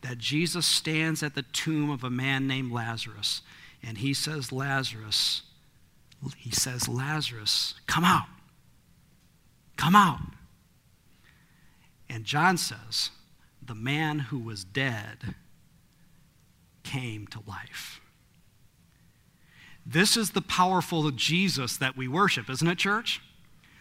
that 0.02 0.18
Jesus 0.18 0.66
stands 0.66 1.22
at 1.22 1.34
the 1.34 1.42
tomb 1.42 1.90
of 1.90 2.04
a 2.04 2.10
man 2.10 2.46
named 2.46 2.70
Lazarus 2.70 3.42
and 3.82 3.98
he 3.98 4.12
says, 4.12 4.52
Lazarus, 4.52 5.42
he 6.36 6.50
says, 6.50 6.88
Lazarus, 6.88 7.74
come 7.86 8.04
out. 8.04 8.26
Come 9.76 9.94
out. 9.94 10.20
And 12.08 12.24
John 12.24 12.56
says, 12.56 13.10
the 13.64 13.74
man 13.74 14.20
who 14.20 14.38
was 14.38 14.64
dead 14.64 15.34
came 16.82 17.26
to 17.28 17.40
life. 17.46 18.00
This 19.84 20.16
is 20.16 20.30
the 20.30 20.42
powerful 20.42 21.10
Jesus 21.10 21.76
that 21.76 21.96
we 21.96 22.08
worship, 22.08 22.48
isn't 22.50 22.66
it, 22.66 22.78
church? 22.78 23.20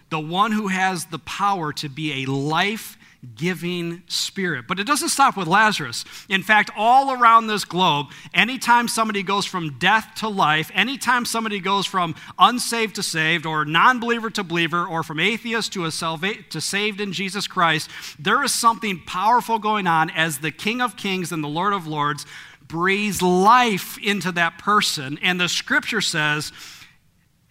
The 0.10 0.20
one 0.20 0.51
who 0.51 0.68
has 0.68 1.06
the 1.06 1.20
power 1.20 1.74
to 1.74 1.89
be 1.89 2.24
a 2.24 2.30
life 2.30 2.98
giving 3.36 4.03
spirit. 4.08 4.65
But 4.67 4.79
it 4.79 4.86
doesn't 4.86 5.10
stop 5.10 5.36
with 5.36 5.48
Lazarus. 5.48 6.05
In 6.29 6.44
fact, 6.44 6.70
all 6.77 7.12
around 7.12 7.48
this 7.48 7.65
globe, 7.65 8.08
anytime 8.34 8.88
somebody 8.88 9.24
goes 9.24 9.46
from 9.46 9.77
death 9.79 10.13
to 10.17 10.29
life, 10.29 10.70
anytime 10.74 11.25
somebody 11.25 11.60
goes 11.60 11.86
from 11.86 12.15
unsaved 12.38 12.96
to 12.96 13.03
saved, 13.03 13.46
or 13.46 13.65
non 13.65 14.00
believer 14.00 14.29
to 14.29 14.44
believer, 14.44 14.86
or 14.86 15.03
from 15.03 15.20
atheist 15.20 15.74
to, 15.74 15.86
a 15.86 15.91
salva- 15.91 16.44
to 16.50 16.62
saved 16.62 17.01
in 17.01 17.13
Jesus 17.13 17.48
Christ, 17.48 17.89
there 18.20 18.44
is 18.44 18.53
something 18.53 19.01
powerful 19.05 19.60
going 19.60 19.88
on 19.88 20.10
as 20.10 20.39
the 20.39 20.51
King 20.51 20.82
of 20.82 20.96
Kings 20.96 21.32
and 21.32 21.44
the 21.44 21.48
Lord 21.48 21.74
of 21.74 21.88
Lords 21.88 22.25
breathes 22.67 23.22
life 23.22 23.98
into 24.00 24.32
that 24.34 24.58
person. 24.58 25.20
And 25.22 25.39
the 25.39 25.50
scripture 25.50 26.01
says, 26.01 26.51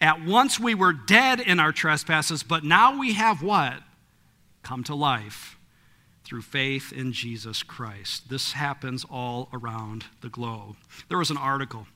at 0.01 0.23
once 0.23 0.59
we 0.59 0.75
were 0.75 0.93
dead 0.93 1.39
in 1.39 1.59
our 1.59 1.71
trespasses, 1.71 2.43
but 2.43 2.63
now 2.63 2.99
we 2.99 3.13
have 3.13 3.41
what? 3.41 3.81
Come 4.61 4.83
to 4.85 4.95
life 4.95 5.55
through 6.25 6.41
faith 6.41 6.91
in 6.91 7.11
Jesus 7.11 7.63
Christ. 7.63 8.29
This 8.29 8.53
happens 8.53 9.05
all 9.09 9.49
around 9.53 10.05
the 10.21 10.29
globe. 10.29 10.75
There 11.09 11.17
was 11.17 11.29
an 11.29 11.37
article. 11.37 11.87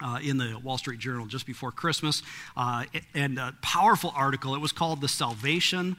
Uh, 0.00 0.20
in 0.22 0.38
the 0.38 0.56
Wall 0.62 0.78
Street 0.78 1.00
Journal 1.00 1.26
just 1.26 1.44
before 1.44 1.72
Christmas, 1.72 2.22
uh, 2.56 2.84
and 3.14 3.36
a 3.36 3.52
powerful 3.62 4.12
article. 4.14 4.54
It 4.54 4.60
was 4.60 4.70
called 4.70 5.00
The 5.00 5.08
Salvation 5.08 5.96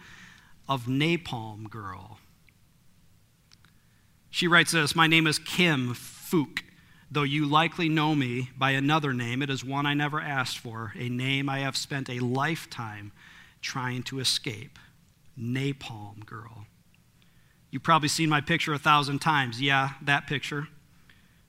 of 0.69 0.85
Napalm 0.85 1.69
Girl. 1.69 2.17
She 4.29 4.47
writes 4.47 4.71
this 4.71 4.95
My 4.95 5.07
name 5.07 5.27
is 5.27 5.37
Kim 5.37 5.95
Phuc, 5.95 6.61
Though 7.11 7.23
you 7.23 7.47
likely 7.47 7.89
know 7.89 8.13
me 8.13 8.51
by 8.57 8.71
another 8.71 9.13
name, 9.13 9.41
it 9.41 9.49
is 9.49 9.65
one 9.65 9.87
I 9.87 9.95
never 9.95 10.21
asked 10.21 10.59
for, 10.59 10.93
a 10.95 11.09
name 11.09 11.49
I 11.49 11.59
have 11.59 11.75
spent 11.75 12.07
a 12.07 12.19
lifetime 12.19 13.11
trying 13.61 14.03
to 14.03 14.19
escape 14.19 14.77
Napalm 15.39 16.23
Girl. 16.25 16.65
You've 17.71 17.83
probably 17.83 18.09
seen 18.09 18.29
my 18.29 18.41
picture 18.41 18.73
a 18.73 18.79
thousand 18.79 19.19
times. 19.19 19.61
Yeah, 19.61 19.91
that 20.01 20.27
picture. 20.27 20.67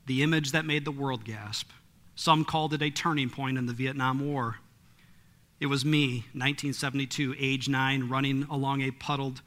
The 0.07 0.23
image 0.23 0.53
that 0.53 0.65
made 0.65 0.85
the 0.85 0.91
world 0.91 1.25
gasp. 1.25 1.71
Some 2.15 2.45
called 2.45 2.75
it 2.75 2.83
a 2.83 2.91
turning 2.91 3.31
point 3.31 3.57
in 3.57 3.67
the 3.67 3.73
Vietnam 3.73 4.21
War. 4.21 4.57
It 5.61 5.67
was 5.67 5.85
me, 5.85 6.25
1972, 6.33 7.35
age 7.39 7.69
nine, 7.69 8.09
running 8.09 8.47
along 8.51 8.83
a 8.83 8.91
puddled 8.91 9.43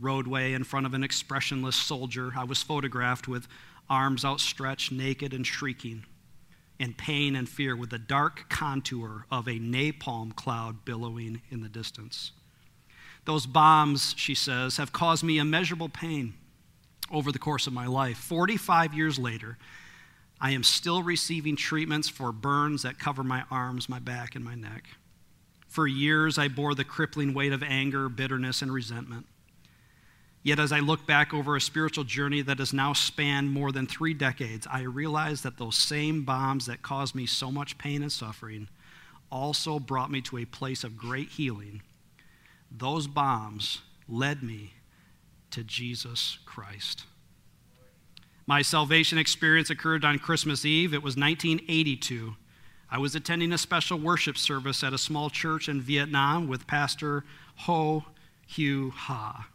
roadway 0.00 0.52
in 0.52 0.64
front 0.64 0.86
of 0.86 0.94
an 0.94 1.04
expressionless 1.04 1.76
soldier. 1.76 2.32
I 2.36 2.44
was 2.44 2.62
photographed 2.62 3.28
with 3.28 3.46
arms 3.88 4.24
outstretched, 4.24 4.92
naked 4.92 5.32
and 5.32 5.46
shrieking, 5.46 6.04
in 6.78 6.94
pain 6.94 7.36
and 7.36 7.48
fear, 7.48 7.76
with 7.76 7.90
the 7.90 7.98
dark 7.98 8.48
contour 8.48 9.26
of 9.30 9.46
a 9.46 9.58
napalm 9.58 10.34
cloud 10.34 10.84
billowing 10.84 11.42
in 11.50 11.60
the 11.60 11.68
distance. 11.68 12.32
Those 13.24 13.46
bombs, 13.46 14.14
she 14.16 14.34
says, 14.34 14.78
have 14.78 14.92
caused 14.92 15.22
me 15.22 15.38
immeasurable 15.38 15.88
pain 15.88 16.34
over 17.10 17.30
the 17.30 17.38
course 17.38 17.66
of 17.66 17.72
my 17.72 17.86
life. 17.86 18.16
45 18.16 18.94
years 18.94 19.18
later, 19.18 19.58
I 20.40 20.50
am 20.50 20.64
still 20.64 21.02
receiving 21.02 21.54
treatments 21.54 22.08
for 22.08 22.32
burns 22.32 22.82
that 22.82 22.98
cover 22.98 23.22
my 23.22 23.44
arms, 23.50 23.88
my 23.88 24.00
back, 24.00 24.34
and 24.34 24.44
my 24.44 24.56
neck. 24.56 24.84
For 25.68 25.86
years, 25.86 26.36
I 26.36 26.48
bore 26.48 26.74
the 26.74 26.84
crippling 26.84 27.32
weight 27.32 27.52
of 27.52 27.62
anger, 27.62 28.08
bitterness, 28.08 28.60
and 28.60 28.72
resentment. 28.72 29.26
Yet, 30.42 30.58
as 30.58 30.72
I 30.72 30.80
look 30.80 31.06
back 31.06 31.32
over 31.32 31.54
a 31.54 31.60
spiritual 31.60 32.02
journey 32.02 32.42
that 32.42 32.58
has 32.58 32.72
now 32.72 32.92
spanned 32.92 33.52
more 33.52 33.70
than 33.70 33.86
three 33.86 34.12
decades, 34.12 34.66
I 34.68 34.80
realize 34.80 35.42
that 35.42 35.58
those 35.58 35.78
same 35.78 36.24
bombs 36.24 36.66
that 36.66 36.82
caused 36.82 37.14
me 37.14 37.26
so 37.26 37.52
much 37.52 37.78
pain 37.78 38.02
and 38.02 38.10
suffering 38.10 38.68
also 39.30 39.78
brought 39.78 40.10
me 40.10 40.20
to 40.22 40.38
a 40.38 40.44
place 40.44 40.82
of 40.82 40.96
great 40.96 41.28
healing. 41.28 41.82
Those 42.76 43.06
bombs 43.06 43.80
led 44.08 44.42
me 44.42 44.74
to 45.50 45.62
Jesus 45.62 46.38
Christ. 46.46 47.04
My 48.46 48.62
salvation 48.62 49.18
experience 49.18 49.70
occurred 49.70 50.04
on 50.04 50.18
Christmas 50.18 50.64
Eve. 50.64 50.92
It 50.92 51.02
was 51.02 51.16
1982. 51.16 52.34
I 52.90 52.98
was 52.98 53.14
attending 53.14 53.52
a 53.52 53.58
special 53.58 53.98
worship 53.98 54.36
service 54.36 54.82
at 54.82 54.92
a 54.92 54.98
small 54.98 55.30
church 55.30 55.68
in 55.68 55.80
Vietnam 55.80 56.48
with 56.48 56.66
Pastor 56.66 57.24
Ho 57.56 58.04
Hieu 58.46 58.90
Ha 58.90 59.48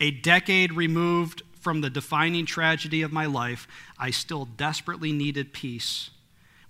a 0.00 0.10
decade 0.10 0.72
removed 0.72 1.42
from 1.60 1.82
the 1.82 1.90
defining 1.90 2.46
tragedy 2.46 3.02
of 3.02 3.12
my 3.12 3.26
life, 3.26 3.68
I 3.98 4.10
still 4.10 4.46
desperately 4.46 5.12
needed 5.12 5.52
peace. 5.52 6.10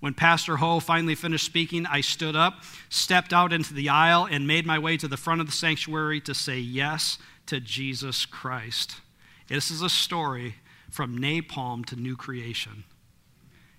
When 0.01 0.15
Pastor 0.15 0.57
Ho 0.57 0.79
finally 0.79 1.13
finished 1.13 1.45
speaking, 1.45 1.85
I 1.85 2.01
stood 2.01 2.35
up, 2.35 2.63
stepped 2.89 3.31
out 3.31 3.53
into 3.53 3.73
the 3.73 3.87
aisle, 3.87 4.27
and 4.29 4.47
made 4.47 4.65
my 4.65 4.79
way 4.79 4.97
to 4.97 5.07
the 5.07 5.15
front 5.15 5.41
of 5.41 5.47
the 5.47 5.53
sanctuary 5.53 6.19
to 6.21 6.33
say 6.33 6.59
yes 6.59 7.19
to 7.45 7.59
Jesus 7.59 8.25
Christ. 8.25 8.99
This 9.47 9.69
is 9.69 9.83
a 9.83 9.89
story 9.89 10.55
from 10.89 11.19
napalm 11.19 11.85
to 11.85 11.95
new 11.95 12.17
creation 12.17 12.83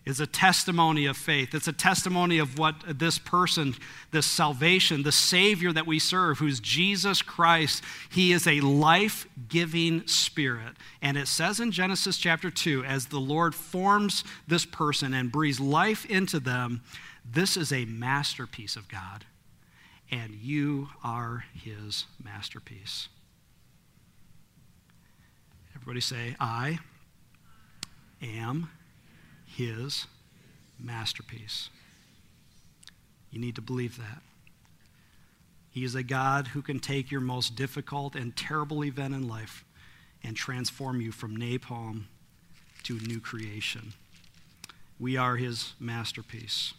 is 0.05 0.19
a 0.19 0.27
testimony 0.27 1.07
of 1.07 1.17
faith. 1.17 1.55
It's 1.55 1.69
a 1.69 1.73
testimony 1.73 2.39
of 2.39 2.59
what 2.59 2.75
this 2.99 3.19
person, 3.19 3.77
this 4.11 4.27
salvation, 4.27 5.05
the 5.05 5.13
Savior 5.13 5.73
that 5.73 5.87
we 5.87 5.99
serve, 6.01 6.39
who's 6.39 6.59
Jesus 6.59 7.23
Christ, 7.23 7.85
he 8.11 8.33
is 8.33 8.47
a 8.47 8.61
life 8.61 9.29
giving 9.49 10.07
spirit. 10.09 10.75
And 11.01 11.17
it 11.17 11.29
says 11.29 11.61
in 11.61 11.71
Genesis 11.71 12.19
chapter 12.19 12.51
2, 12.51 12.85
as 12.85 13.07
the 13.07 13.21
Lord 13.21 13.55
forms 13.55 14.25
this 14.49 14.65
person 14.65 15.15
and 15.15 15.31
breathes 15.31 15.61
life 15.61 16.05
into 16.07 16.41
them, 16.41 16.83
this 17.25 17.57
is 17.57 17.73
a 17.73 17.85
masterpiece 17.85 18.75
of 18.75 18.89
God. 18.89 19.25
And 20.11 20.35
you 20.35 20.89
are 21.05 21.45
his 21.55 22.07
masterpiece. 22.23 23.09
Everybody 25.77 26.01
say, 26.01 26.37
I 26.41 26.81
am 28.21 28.69
his 29.57 30.07
masterpiece. 30.79 31.69
You 33.31 33.41
need 33.41 33.55
to 33.57 33.63
believe 33.63 33.97
that. 33.99 34.23
He 35.71 35.85
is 35.85 35.95
a 35.95 36.03
God 36.03 36.49
who 36.49 36.61
can 36.61 36.81
take 36.81 37.11
your 37.11 37.23
most 37.23 37.57
difficult 37.57 38.15
and 38.15 38.37
terrible 38.37 38.85
event 38.85 39.15
in 39.15 39.27
life 39.27 39.65
and 40.23 40.37
transform 40.37 41.01
you 41.01 41.13
from 41.13 41.37
napalm 41.37 42.05
to 42.83 42.99
new 43.01 43.21
creation. 43.21 43.95
We 45.01 45.17
are 45.17 45.37
his 45.37 45.73
masterpiece, 45.81 46.75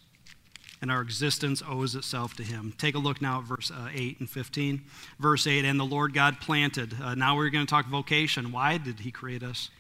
and 0.80 0.92
our 0.92 1.02
existence 1.02 1.64
owes 1.68 1.96
itself 1.96 2.36
to 2.36 2.44
him. 2.44 2.74
Take 2.78 2.94
a 2.94 3.00
look 3.00 3.22
now 3.22 3.40
at 3.40 3.46
verse 3.46 3.72
uh, 3.72 3.90
8 3.92 4.20
and 4.20 4.30
15. 4.30 4.84
Verse 5.20 5.48
8 5.48 5.66
And 5.66 5.80
the 5.80 5.86
Lord 5.86 6.14
God 6.14 6.40
planted. 6.40 6.96
Uh, 7.02 7.16
now 7.16 7.36
we're 7.36 7.50
going 7.50 7.66
to 7.66 7.70
talk 7.70 7.88
vocation. 7.88 8.52
Why 8.52 8.78
did 8.78 9.00
he 9.00 9.12
create 9.12 9.44
us? 9.44 9.72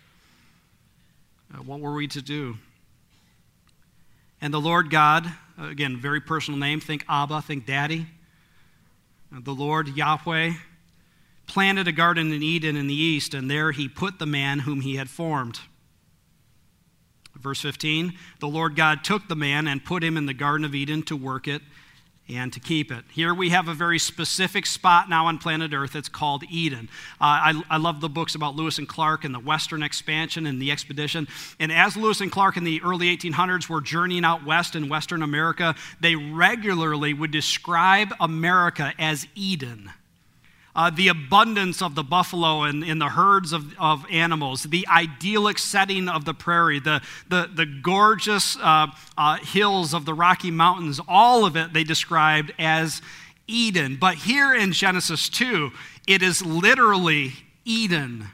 Uh, 1.53 1.57
what 1.57 1.79
were 1.79 1.93
we 1.93 2.07
to 2.07 2.21
do? 2.21 2.57
And 4.43 4.53
the 4.53 4.59
Lord 4.59 4.89
God, 4.89 5.31
again, 5.57 5.95
very 5.95 6.19
personal 6.19 6.59
name, 6.59 6.81
think 6.81 7.05
Abba, 7.07 7.41
think 7.43 7.65
Daddy. 7.65 8.07
The 9.31 9.53
Lord 9.53 9.95
Yahweh 9.95 10.51
planted 11.47 11.87
a 11.87 11.93
garden 11.93 12.33
in 12.33 12.43
Eden 12.43 12.75
in 12.75 12.87
the 12.87 12.93
east, 12.93 13.33
and 13.33 13.49
there 13.49 13.71
he 13.71 13.87
put 13.87 14.19
the 14.19 14.25
man 14.25 14.59
whom 14.59 14.81
he 14.81 14.97
had 14.97 15.09
formed. 15.09 15.61
Verse 17.37 17.61
15 17.61 18.15
The 18.41 18.49
Lord 18.49 18.75
God 18.75 19.05
took 19.05 19.29
the 19.29 19.35
man 19.37 19.65
and 19.65 19.85
put 19.85 20.03
him 20.03 20.17
in 20.17 20.25
the 20.25 20.33
Garden 20.33 20.65
of 20.65 20.75
Eden 20.75 21.03
to 21.03 21.15
work 21.15 21.47
it 21.47 21.61
and 22.29 22.53
to 22.53 22.59
keep 22.59 22.91
it. 22.91 23.03
Here 23.11 23.33
we 23.33 23.49
have 23.49 23.67
a 23.67 23.73
very 23.73 23.99
specific 23.99 24.65
spot 24.65 25.09
now 25.09 25.27
on 25.27 25.37
planet 25.37 25.73
Earth. 25.73 25.95
It's 25.95 26.09
called 26.09 26.43
Eden. 26.49 26.89
Uh, 27.19 27.23
I, 27.23 27.63
I 27.69 27.77
love 27.77 28.01
the 28.01 28.09
books 28.09 28.35
about 28.35 28.55
Lewis 28.55 28.77
and 28.77 28.87
Clark 28.87 29.25
and 29.25 29.35
the 29.35 29.39
Western 29.39 29.83
expansion 29.83 30.45
and 30.45 30.61
the 30.61 30.71
expedition. 30.71 31.27
And 31.59 31.71
as 31.71 31.97
Lewis 31.97 32.21
and 32.21 32.31
Clark 32.31 32.55
in 32.55 32.63
the 32.63 32.81
early 32.81 33.15
1800s 33.15 33.67
were 33.67 33.81
journeying 33.81 34.23
out 34.23 34.45
west 34.45 34.75
in 34.75 34.87
Western 34.87 35.21
America, 35.21 35.75
they 35.99 36.15
regularly 36.15 37.13
would 37.13 37.31
describe 37.31 38.13
America 38.19 38.93
as 38.97 39.27
Eden 39.35 39.91
uh, 40.75 40.89
the 40.89 41.07
abundance 41.07 41.81
of 41.81 41.95
the 41.95 42.03
buffalo 42.03 42.63
and, 42.63 42.83
and 42.83 42.99
the 42.99 43.09
herds 43.09 43.53
of, 43.53 43.77
of 43.79 44.05
animals, 44.09 44.63
the 44.63 44.87
idyllic 44.87 45.59
setting 45.59 46.09
of 46.09 46.25
the 46.25 46.33
prairie, 46.33 46.79
the, 46.79 47.01
the, 47.29 47.49
the 47.53 47.65
gorgeous 47.65 48.57
uh, 48.57 48.87
uh, 49.17 49.37
hills 49.37 49.93
of 49.93 50.05
the 50.05 50.13
Rocky 50.13 50.51
Mountains, 50.51 50.99
all 51.07 51.45
of 51.45 51.55
it 51.55 51.73
they 51.73 51.83
described 51.83 52.51
as 52.57 53.01
Eden. 53.47 53.97
But 53.99 54.15
here 54.15 54.53
in 54.53 54.71
Genesis 54.71 55.29
2, 55.29 55.71
it 56.07 56.21
is 56.21 56.43
literally 56.43 57.33
Eden. 57.65 58.29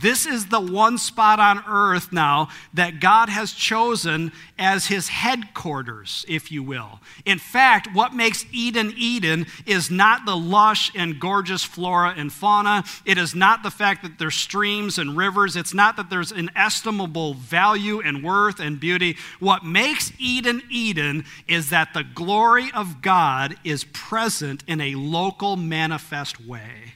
This 0.00 0.24
is 0.24 0.46
the 0.46 0.60
one 0.60 0.96
spot 0.96 1.38
on 1.38 1.62
earth 1.68 2.12
now 2.12 2.48
that 2.72 3.00
God 3.00 3.28
has 3.28 3.52
chosen 3.52 4.32
as 4.58 4.86
his 4.86 5.08
headquarters, 5.08 6.24
if 6.28 6.50
you 6.50 6.62
will. 6.62 7.00
In 7.26 7.38
fact, 7.38 7.88
what 7.92 8.14
makes 8.14 8.46
Eden 8.52 8.94
Eden 8.96 9.46
is 9.66 9.90
not 9.90 10.24
the 10.24 10.36
lush 10.36 10.90
and 10.94 11.20
gorgeous 11.20 11.62
flora 11.62 12.14
and 12.16 12.32
fauna. 12.32 12.84
It 13.04 13.18
is 13.18 13.34
not 13.34 13.62
the 13.62 13.70
fact 13.70 14.02
that 14.02 14.18
there's 14.18 14.34
streams 14.34 14.98
and 14.98 15.16
rivers. 15.16 15.56
It's 15.56 15.74
not 15.74 15.96
that 15.96 16.08
there's 16.08 16.32
inestimable 16.32 17.34
value 17.34 18.00
and 18.00 18.24
worth 18.24 18.60
and 18.60 18.80
beauty. 18.80 19.18
What 19.40 19.64
makes 19.64 20.12
Eden 20.18 20.62
Eden 20.70 21.24
is 21.46 21.68
that 21.70 21.92
the 21.92 22.04
glory 22.04 22.70
of 22.72 23.02
God 23.02 23.56
is 23.62 23.84
present 23.84 24.64
in 24.66 24.80
a 24.80 24.94
local, 24.94 25.56
manifest 25.56 26.40
way. 26.40 26.94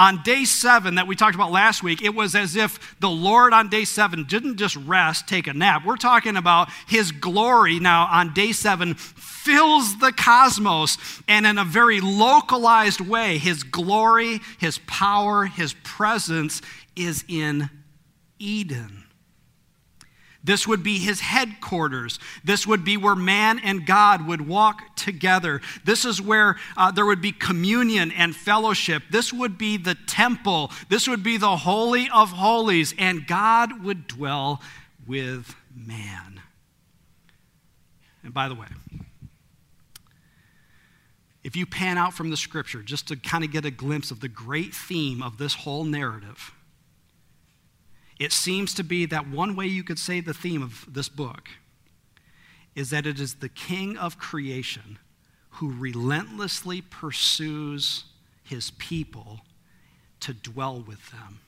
On 0.00 0.22
day 0.22 0.46
seven, 0.46 0.94
that 0.94 1.06
we 1.06 1.14
talked 1.14 1.34
about 1.34 1.52
last 1.52 1.82
week, 1.82 2.00
it 2.00 2.14
was 2.14 2.34
as 2.34 2.56
if 2.56 2.98
the 3.00 3.10
Lord 3.10 3.52
on 3.52 3.68
day 3.68 3.84
seven 3.84 4.24
didn't 4.24 4.56
just 4.56 4.74
rest, 4.76 5.28
take 5.28 5.46
a 5.46 5.52
nap. 5.52 5.84
We're 5.84 5.98
talking 5.98 6.38
about 6.38 6.70
his 6.88 7.12
glory 7.12 7.78
now 7.80 8.08
on 8.10 8.32
day 8.32 8.52
seven 8.52 8.94
fills 8.94 9.98
the 9.98 10.10
cosmos, 10.10 10.96
and 11.28 11.46
in 11.46 11.58
a 11.58 11.64
very 11.64 12.00
localized 12.00 13.02
way, 13.02 13.36
his 13.36 13.62
glory, 13.62 14.40
his 14.58 14.78
power, 14.86 15.44
his 15.44 15.74
presence 15.84 16.62
is 16.96 17.22
in 17.28 17.68
Eden. 18.38 18.99
This 20.42 20.66
would 20.66 20.82
be 20.82 20.98
his 20.98 21.20
headquarters. 21.20 22.18
This 22.42 22.66
would 22.66 22.84
be 22.84 22.96
where 22.96 23.14
man 23.14 23.58
and 23.58 23.84
God 23.84 24.26
would 24.26 24.46
walk 24.48 24.96
together. 24.96 25.60
This 25.84 26.04
is 26.04 26.20
where 26.20 26.56
uh, 26.76 26.90
there 26.90 27.04
would 27.04 27.20
be 27.20 27.32
communion 27.32 28.10
and 28.10 28.34
fellowship. 28.34 29.02
This 29.10 29.32
would 29.32 29.58
be 29.58 29.76
the 29.76 29.96
temple. 30.06 30.70
This 30.88 31.06
would 31.06 31.22
be 31.22 31.36
the 31.36 31.56
Holy 31.56 32.08
of 32.08 32.30
Holies, 32.30 32.94
and 32.98 33.26
God 33.26 33.84
would 33.84 34.06
dwell 34.06 34.62
with 35.06 35.54
man. 35.74 36.40
And 38.22 38.32
by 38.32 38.48
the 38.48 38.54
way, 38.54 38.68
if 41.42 41.56
you 41.56 41.66
pan 41.66 41.98
out 41.98 42.14
from 42.14 42.30
the 42.30 42.36
scripture 42.36 42.82
just 42.82 43.08
to 43.08 43.16
kind 43.16 43.44
of 43.44 43.50
get 43.50 43.64
a 43.64 43.70
glimpse 43.70 44.10
of 44.10 44.20
the 44.20 44.28
great 44.28 44.74
theme 44.74 45.22
of 45.22 45.38
this 45.38 45.54
whole 45.54 45.84
narrative, 45.84 46.52
it 48.20 48.32
seems 48.32 48.74
to 48.74 48.84
be 48.84 49.06
that 49.06 49.26
one 49.26 49.56
way 49.56 49.66
you 49.66 49.82
could 49.82 49.98
say 49.98 50.20
the 50.20 50.34
theme 50.34 50.62
of 50.62 50.86
this 50.86 51.08
book 51.08 51.48
is 52.76 52.90
that 52.90 53.06
it 53.06 53.18
is 53.18 53.36
the 53.36 53.48
king 53.48 53.96
of 53.96 54.18
creation 54.18 54.98
who 55.54 55.72
relentlessly 55.72 56.82
pursues 56.82 58.04
his 58.44 58.70
people 58.72 59.40
to 60.20 60.34
dwell 60.34 60.80
with 60.80 61.10
them. 61.10 61.40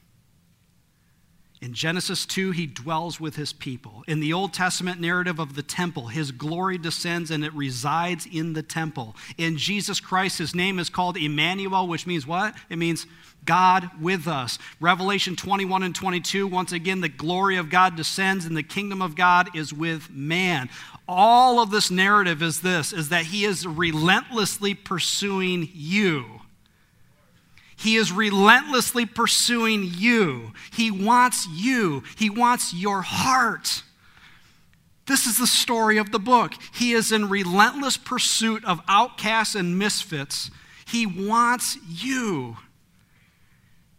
In 1.63 1.75
Genesis 1.75 2.27
2, 2.27 2.51
he 2.51 2.67
dwells 2.67 3.21
with 3.21 3.37
his 3.37 3.53
people. 3.53 4.03
In 4.09 4.19
the 4.19 4.33
Old 4.33 4.53
Testament 4.53 5.01
narrative 5.01 5.39
of 5.39 5.55
the 5.55 5.63
temple, 5.63 6.09
his 6.09 6.33
glory 6.33 6.77
descends 6.77 7.31
and 7.31 7.45
it 7.45 7.55
resides 7.55 8.27
in 8.27 8.55
the 8.55 8.65
temple. 8.65 9.15
In 9.39 9.57
Jesus 9.57 10.01
Christ, 10.01 10.39
his 10.39 10.57
name 10.57 10.81
is 10.81 10.91
called 10.91 11.17
Emmanuel, 11.17 11.87
which 11.87 12.05
means 12.05 12.27
what? 12.27 12.57
It 12.69 12.79
means 12.79 13.07
God 13.45 13.89
with 14.01 14.27
us. 14.27 14.59
Revelation 14.81 15.37
21 15.37 15.85
and 15.85 15.95
22, 15.95 16.49
once 16.49 16.73
again, 16.73 17.01
the 17.01 17.09
glory 17.09 17.57
of 17.57 17.71
God 17.71 17.95
descends 17.95 18.45
and 18.45 18.57
the 18.57 18.65
kingdom 18.65 19.01
of 19.01 19.15
God 19.15 19.55
is 19.55 19.73
with 19.73 20.11
man. 20.11 20.69
All 21.07 21.61
of 21.61 21.71
this 21.71 21.93
narrative 21.93 22.43
is 22.43 22.63
this 22.63 22.93
is 22.93 23.11
that 23.11 23.27
he 23.27 23.45
is 23.45 23.69
relentlessly 23.69 24.75
pursuing 24.75 25.71
you. 25.73 26.42
He 27.83 27.97
is 27.97 28.13
relentlessly 28.13 29.07
pursuing 29.07 29.83
you. 29.83 30.53
He 30.73 30.93
wants 30.93 31.49
you. 31.49 32.05
He 32.17 32.31
wants 32.31 32.73
your 32.73 33.03
heart. 33.03 33.83
This 35.07 35.27
is 35.27 35.39
the 35.39 35.49
story 35.49 35.99
of 35.99 36.13
the 36.13 36.21
book. 36.21 36.53
He 36.73 36.93
is 36.93 37.11
in 37.11 37.29
relentless 37.29 37.97
pursuit 37.97 38.65
of 38.65 38.81
outcasts 38.87 39.57
and 39.57 39.77
misfits. 39.77 40.53
He 40.87 41.07
wants 41.07 41.77
you 41.89 42.59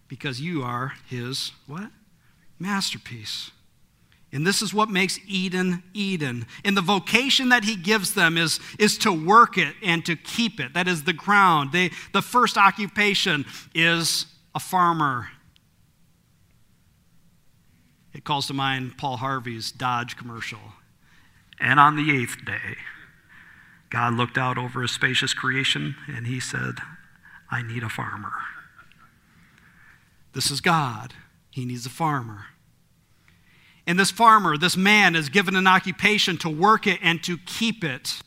because 0.07 0.39
you 0.39 0.63
are 0.63 0.93
his 1.09 1.51
what? 1.67 1.91
Masterpiece. 2.57 3.51
And 4.33 4.47
this 4.47 4.63
is 4.63 4.73
what 4.73 4.89
makes 4.89 5.19
Eden 5.27 5.83
Eden. 5.93 6.47
And 6.65 6.75
the 6.75 6.81
vocation 6.81 7.49
that 7.49 7.63
he 7.63 7.75
gives 7.75 8.15
them 8.15 8.35
is, 8.35 8.59
is 8.79 8.97
to 8.99 9.11
work 9.11 9.59
it 9.59 9.75
and 9.83 10.03
to 10.07 10.15
keep 10.15 10.59
it. 10.59 10.73
That 10.73 10.87
is 10.87 11.03
the 11.03 11.13
ground. 11.13 11.71
They, 11.71 11.91
the 12.13 12.21
first 12.23 12.57
occupation 12.57 13.45
is 13.75 14.25
a 14.55 14.59
farmer. 14.59 15.27
It 18.13 18.23
calls 18.23 18.47
to 18.47 18.53
mind 18.53 18.97
Paul 18.97 19.17
Harvey's 19.17 19.71
Dodge 19.71 20.17
commercial. 20.17 20.59
And 21.59 21.79
on 21.79 21.95
the 21.95 22.11
eighth 22.11 22.43
day, 22.43 22.77
God 23.91 24.15
looked 24.15 24.39
out 24.39 24.57
over 24.57 24.81
his 24.81 24.91
spacious 24.91 25.35
creation 25.35 25.95
and 26.07 26.25
he 26.25 26.39
said, 26.39 26.79
I 27.51 27.61
need 27.61 27.83
a 27.83 27.89
farmer. 27.89 28.33
This 30.33 30.49
is 30.49 30.59
God. 30.59 31.13
he 31.51 31.65
needs 31.65 31.85
a 31.85 31.91
farmer. 31.91 32.45
And 33.85 33.99
this 33.99 34.11
farmer, 34.11 34.57
this 34.57 34.77
man, 34.77 35.15
is 35.15 35.29
given 35.29 35.55
an 35.55 35.67
occupation 35.67 36.37
to 36.37 36.49
work 36.49 36.87
it 36.87 36.99
and 37.01 37.21
to 37.23 37.37
keep 37.37 37.83
it 37.83 38.21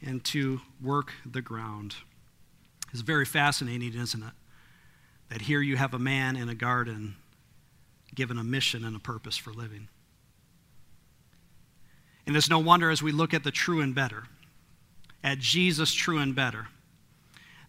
and 0.00 0.24
to 0.24 0.60
work 0.82 1.12
the 1.26 1.42
ground. 1.42 1.96
It's 2.92 3.02
very 3.02 3.24
fascinating, 3.24 3.94
isn't 3.94 4.22
it? 4.22 4.32
That 5.28 5.42
here 5.42 5.60
you 5.60 5.76
have 5.76 5.94
a 5.94 5.98
man 5.98 6.36
in 6.36 6.48
a 6.48 6.54
garden 6.54 7.16
given 8.14 8.38
a 8.38 8.44
mission 8.44 8.84
and 8.84 8.96
a 8.96 8.98
purpose 8.98 9.36
for 9.36 9.52
living. 9.52 9.88
And 12.26 12.36
it's 12.36 12.50
no 12.50 12.58
wonder 12.58 12.90
as 12.90 13.02
we 13.02 13.12
look 13.12 13.34
at 13.34 13.44
the 13.44 13.50
true 13.50 13.80
and 13.80 13.94
better, 13.94 14.24
at 15.24 15.38
Jesus 15.38 15.92
true 15.92 16.18
and 16.18 16.34
better, 16.34 16.68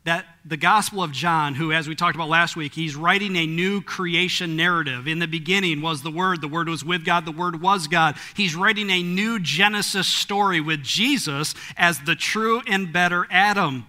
that 0.06 0.26
the 0.44 0.58
Gospel 0.58 1.02
of 1.02 1.12
John, 1.12 1.56
who, 1.56 1.72
as 1.72 1.88
we 1.88 1.96
talked 1.96 2.16
about 2.16 2.28
last 2.28 2.56
week, 2.56 2.74
he's 2.74 2.96
writing 2.96 3.36
a 3.38 3.48
new 3.48 3.82
creation 3.82 4.56
narrative. 4.58 5.08
In 5.08 5.20
the 5.20 5.28
beginning 5.28 5.82
was 5.82 6.02
the 6.02 6.12
Word, 6.12 6.42
the 6.42 6.48
Word 6.48 6.68
was 6.68 6.84
with 6.84 7.06
God, 7.06 7.26
the 7.26 7.32
Word 7.32 7.62
was 7.62 7.88
God. 7.88 8.18
He's 8.36 8.56
writing 8.56 8.90
a 8.90 9.02
new 9.02 9.40
Genesis 9.40 10.08
story 10.08 10.60
with 10.60 10.84
Jesus 10.84 11.56
as 11.78 12.00
the 12.02 12.16
true 12.16 12.62
and 12.68 12.92
better 12.92 13.28
Adam. 13.30 13.86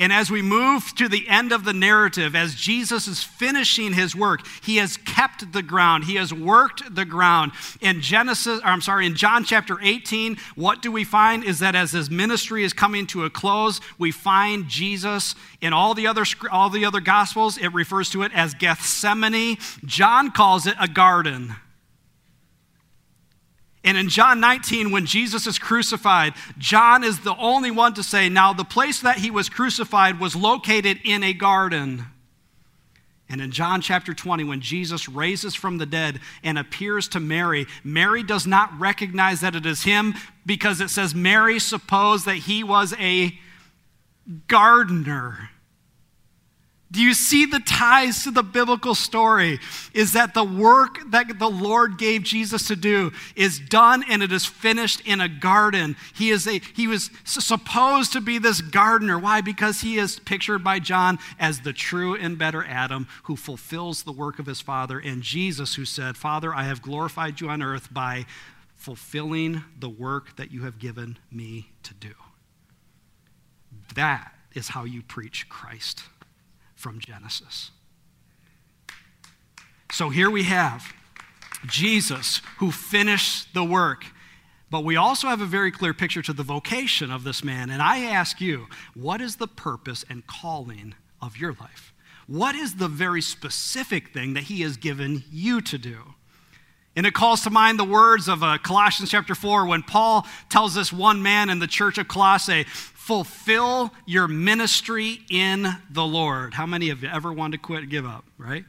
And 0.00 0.12
as 0.12 0.30
we 0.30 0.42
move 0.42 0.94
to 0.94 1.08
the 1.08 1.28
end 1.28 1.50
of 1.50 1.64
the 1.64 1.72
narrative, 1.72 2.36
as 2.36 2.54
Jesus 2.54 3.08
is 3.08 3.24
finishing 3.24 3.94
his 3.94 4.14
work, 4.14 4.46
he 4.62 4.76
has 4.76 4.96
kept 4.96 5.52
the 5.52 5.62
ground. 5.62 6.04
He 6.04 6.14
has 6.14 6.32
worked 6.32 6.94
the 6.94 7.04
ground. 7.04 7.50
In 7.80 8.00
Genesis, 8.00 8.60
I'm 8.64 8.80
sorry, 8.80 9.06
in 9.06 9.16
John 9.16 9.42
chapter 9.42 9.78
18, 9.82 10.36
what 10.54 10.82
do 10.82 10.92
we 10.92 11.02
find 11.02 11.42
is 11.42 11.58
that 11.58 11.74
as 11.74 11.90
his 11.90 12.10
ministry 12.10 12.62
is 12.62 12.72
coming 12.72 13.08
to 13.08 13.24
a 13.24 13.30
close, 13.30 13.80
we 13.98 14.12
find 14.12 14.68
Jesus 14.68 15.34
in 15.60 15.72
all 15.72 15.94
the 15.94 16.06
other 16.06 16.24
all 16.52 16.70
the 16.70 16.84
other 16.84 17.00
gospels, 17.00 17.58
it 17.58 17.68
refers 17.68 18.10
to 18.10 18.22
it 18.22 18.32
as 18.32 18.54
Gethsemane. 18.54 19.58
John 19.84 20.30
calls 20.30 20.66
it 20.66 20.76
a 20.78 20.86
garden. 20.86 21.56
And 23.88 23.96
in 23.96 24.10
John 24.10 24.38
19, 24.38 24.90
when 24.90 25.06
Jesus 25.06 25.46
is 25.46 25.58
crucified, 25.58 26.34
John 26.58 27.02
is 27.02 27.20
the 27.20 27.34
only 27.36 27.70
one 27.70 27.94
to 27.94 28.02
say, 28.02 28.28
Now 28.28 28.52
the 28.52 28.62
place 28.62 29.00
that 29.00 29.16
he 29.16 29.30
was 29.30 29.48
crucified 29.48 30.20
was 30.20 30.36
located 30.36 30.98
in 31.06 31.22
a 31.22 31.32
garden. 31.32 32.04
And 33.30 33.40
in 33.40 33.50
John 33.50 33.80
chapter 33.80 34.12
20, 34.12 34.44
when 34.44 34.60
Jesus 34.60 35.08
raises 35.08 35.54
from 35.54 35.78
the 35.78 35.86
dead 35.86 36.20
and 36.42 36.58
appears 36.58 37.08
to 37.08 37.18
Mary, 37.18 37.66
Mary 37.82 38.22
does 38.22 38.46
not 38.46 38.78
recognize 38.78 39.40
that 39.40 39.54
it 39.54 39.64
is 39.64 39.84
him 39.84 40.12
because 40.44 40.82
it 40.82 40.90
says 40.90 41.14
Mary 41.14 41.58
supposed 41.58 42.26
that 42.26 42.36
he 42.36 42.62
was 42.62 42.92
a 43.00 43.38
gardener. 44.48 45.48
Do 46.90 47.02
you 47.02 47.12
see 47.12 47.44
the 47.44 47.60
ties 47.60 48.22
to 48.24 48.30
the 48.30 48.42
biblical 48.42 48.94
story? 48.94 49.60
Is 49.92 50.14
that 50.14 50.32
the 50.32 50.44
work 50.44 50.98
that 51.10 51.38
the 51.38 51.50
Lord 51.50 51.98
gave 51.98 52.22
Jesus 52.22 52.66
to 52.68 52.76
do 52.76 53.12
is 53.36 53.60
done 53.60 54.02
and 54.08 54.22
it 54.22 54.32
is 54.32 54.46
finished 54.46 55.02
in 55.02 55.20
a 55.20 55.28
garden. 55.28 55.96
He 56.14 56.30
is 56.30 56.46
a 56.46 56.60
he 56.74 56.86
was 56.86 57.10
supposed 57.24 58.14
to 58.14 58.22
be 58.22 58.38
this 58.38 58.62
gardener. 58.62 59.18
Why? 59.18 59.42
Because 59.42 59.82
he 59.82 59.98
is 59.98 60.18
pictured 60.18 60.64
by 60.64 60.78
John 60.78 61.18
as 61.38 61.60
the 61.60 61.74
true 61.74 62.14
and 62.14 62.38
better 62.38 62.64
Adam 62.64 63.06
who 63.24 63.36
fulfills 63.36 64.04
the 64.04 64.12
work 64.12 64.38
of 64.38 64.46
his 64.46 64.62
father 64.62 64.98
and 64.98 65.22
Jesus 65.22 65.74
who 65.74 65.84
said, 65.84 66.16
"Father, 66.16 66.54
I 66.54 66.64
have 66.64 66.80
glorified 66.80 67.42
you 67.42 67.50
on 67.50 67.62
earth 67.62 67.92
by 67.92 68.24
fulfilling 68.76 69.62
the 69.78 69.90
work 69.90 70.36
that 70.36 70.52
you 70.52 70.62
have 70.62 70.78
given 70.78 71.18
me 71.30 71.68
to 71.82 71.92
do." 71.92 72.14
That 73.94 74.34
is 74.54 74.68
how 74.68 74.84
you 74.84 75.02
preach 75.02 75.50
Christ 75.50 76.04
from 76.78 77.00
Genesis. 77.00 77.72
So 79.90 80.10
here 80.10 80.30
we 80.30 80.44
have 80.44 80.94
Jesus 81.66 82.40
who 82.58 82.70
finished 82.70 83.52
the 83.52 83.64
work. 83.64 84.04
But 84.70 84.84
we 84.84 84.96
also 84.96 85.28
have 85.28 85.40
a 85.40 85.46
very 85.46 85.72
clear 85.72 85.92
picture 85.92 86.22
to 86.22 86.32
the 86.32 86.42
vocation 86.42 87.10
of 87.10 87.24
this 87.24 87.42
man. 87.42 87.70
And 87.70 87.82
I 87.82 88.04
ask 88.04 88.40
you, 88.40 88.66
what 88.94 89.20
is 89.20 89.36
the 89.36 89.48
purpose 89.48 90.04
and 90.08 90.26
calling 90.26 90.94
of 91.20 91.36
your 91.36 91.54
life? 91.54 91.92
What 92.26 92.54
is 92.54 92.74
the 92.74 92.88
very 92.88 93.22
specific 93.22 94.12
thing 94.12 94.34
that 94.34 94.44
he 94.44 94.60
has 94.60 94.76
given 94.76 95.24
you 95.32 95.60
to 95.62 95.78
do? 95.78 96.14
And 96.98 97.06
it 97.06 97.14
calls 97.14 97.42
to 97.42 97.50
mind 97.50 97.78
the 97.78 97.84
words 97.84 98.26
of 98.26 98.42
uh, 98.42 98.58
Colossians 98.58 99.08
chapter 99.08 99.36
4 99.36 99.66
when 99.66 99.84
Paul 99.84 100.26
tells 100.48 100.74
this 100.74 100.92
one 100.92 101.22
man 101.22 101.48
in 101.48 101.60
the 101.60 101.68
church 101.68 101.96
of 101.96 102.08
Colossae, 102.08 102.64
fulfill 102.64 103.94
your 104.04 104.26
ministry 104.26 105.20
in 105.30 105.76
the 105.88 106.04
Lord. 106.04 106.54
How 106.54 106.66
many 106.66 106.86
you 106.86 106.96
ever 107.08 107.32
wanted 107.32 107.58
to 107.58 107.62
quit 107.62 107.88
give 107.88 108.04
up, 108.04 108.24
right? 108.36 108.64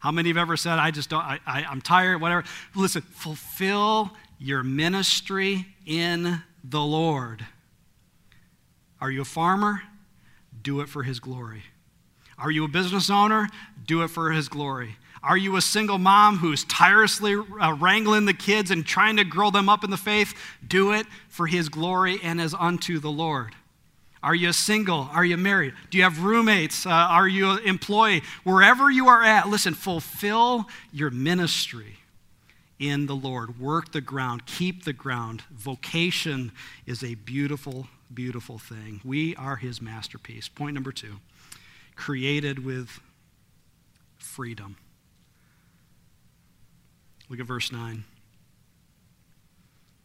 How 0.00 0.10
many 0.12 0.30
have 0.30 0.38
ever 0.38 0.56
said, 0.56 0.78
I 0.78 0.92
just 0.92 1.10
don't, 1.10 1.22
I, 1.22 1.40
I, 1.46 1.64
I'm 1.64 1.82
tired, 1.82 2.22
whatever? 2.22 2.44
Listen, 2.74 3.02
fulfill 3.02 4.12
your 4.38 4.62
ministry 4.62 5.66
in 5.84 6.40
the 6.64 6.80
Lord. 6.80 7.44
Are 8.98 9.10
you 9.10 9.20
a 9.20 9.26
farmer? 9.26 9.82
Do 10.62 10.80
it 10.80 10.88
for 10.88 11.02
his 11.02 11.20
glory. 11.20 11.64
Are 12.38 12.50
you 12.50 12.64
a 12.64 12.68
business 12.68 13.10
owner? 13.10 13.46
Do 13.84 14.02
it 14.04 14.08
for 14.08 14.30
his 14.30 14.48
glory. 14.48 14.96
Are 15.24 15.38
you 15.38 15.56
a 15.56 15.62
single 15.62 15.98
mom 15.98 16.38
who's 16.38 16.64
tirelessly 16.64 17.34
uh, 17.34 17.72
wrangling 17.72 18.26
the 18.26 18.34
kids 18.34 18.70
and 18.70 18.84
trying 18.84 19.16
to 19.16 19.24
grow 19.24 19.50
them 19.50 19.70
up 19.70 19.82
in 19.82 19.90
the 19.90 19.96
faith? 19.96 20.34
Do 20.66 20.92
it 20.92 21.06
for 21.28 21.46
his 21.46 21.70
glory 21.70 22.18
and 22.22 22.40
as 22.40 22.54
unto 22.54 22.98
the 22.98 23.10
Lord. 23.10 23.54
Are 24.22 24.34
you 24.34 24.52
single? 24.52 25.08
Are 25.12 25.24
you 25.24 25.36
married? 25.36 25.74
Do 25.90 25.98
you 25.98 26.04
have 26.04 26.22
roommates? 26.22 26.86
Uh, 26.86 26.90
are 26.90 27.28
you 27.28 27.50
an 27.52 27.58
employee? 27.64 28.22
Wherever 28.42 28.90
you 28.90 29.08
are 29.08 29.22
at, 29.22 29.48
listen, 29.48 29.74
fulfill 29.74 30.66
your 30.92 31.10
ministry 31.10 31.96
in 32.78 33.06
the 33.06 33.16
Lord. 33.16 33.58
Work 33.58 33.92
the 33.92 34.00
ground, 34.00 34.46
keep 34.46 34.84
the 34.84 34.92
ground. 34.92 35.42
Vocation 35.50 36.52
is 36.86 37.02
a 37.02 37.14
beautiful, 37.14 37.86
beautiful 38.12 38.58
thing. 38.58 39.00
We 39.04 39.36
are 39.36 39.56
his 39.56 39.80
masterpiece. 39.80 40.48
Point 40.48 40.74
number 40.74 40.92
two 40.92 41.16
created 41.96 42.64
with 42.64 43.00
freedom. 44.18 44.76
Look 47.28 47.40
at 47.40 47.46
verse 47.46 47.72
9. 47.72 48.04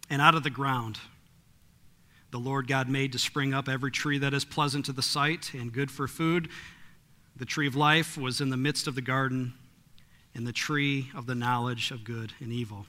And 0.10 0.21
out 0.21 0.36
of 0.36 0.43
the 0.43 0.49
ground, 0.49 0.99
the 2.32 2.39
Lord 2.39 2.67
God 2.67 2.89
made 2.89 3.12
to 3.13 3.19
spring 3.19 3.53
up 3.53 3.67
every 3.67 3.91
tree 3.91 4.17
that 4.19 4.34
is 4.34 4.45
pleasant 4.45 4.86
to 4.86 4.91
the 4.91 5.01
sight 5.01 5.53
and 5.53 5.71
good 5.71 5.91
for 5.91 6.08
food. 6.08 6.49
The 7.36 7.45
tree 7.45 7.67
of 7.67 7.75
life 7.75 8.17
was 8.17 8.41
in 8.41 8.49
the 8.49 8.58
midst 8.58 8.88
of 8.88 8.95
the 8.95 9.01
garden, 9.01 9.53
and 10.36 10.45
the 10.45 10.53
tree 10.53 11.10
of 11.15 11.25
the 11.25 11.36
knowledge 11.36 11.91
of 11.91 12.03
good 12.03 12.34
and 12.39 12.51
evil. 12.51 12.86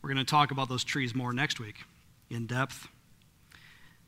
We're 0.00 0.12
going 0.12 0.24
to 0.24 0.30
talk 0.30 0.50
about 0.50 0.68
those 0.68 0.84
trees 0.84 1.14
more 1.14 1.32
next 1.32 1.60
week 1.60 1.84
in 2.30 2.46
depth. 2.46 2.88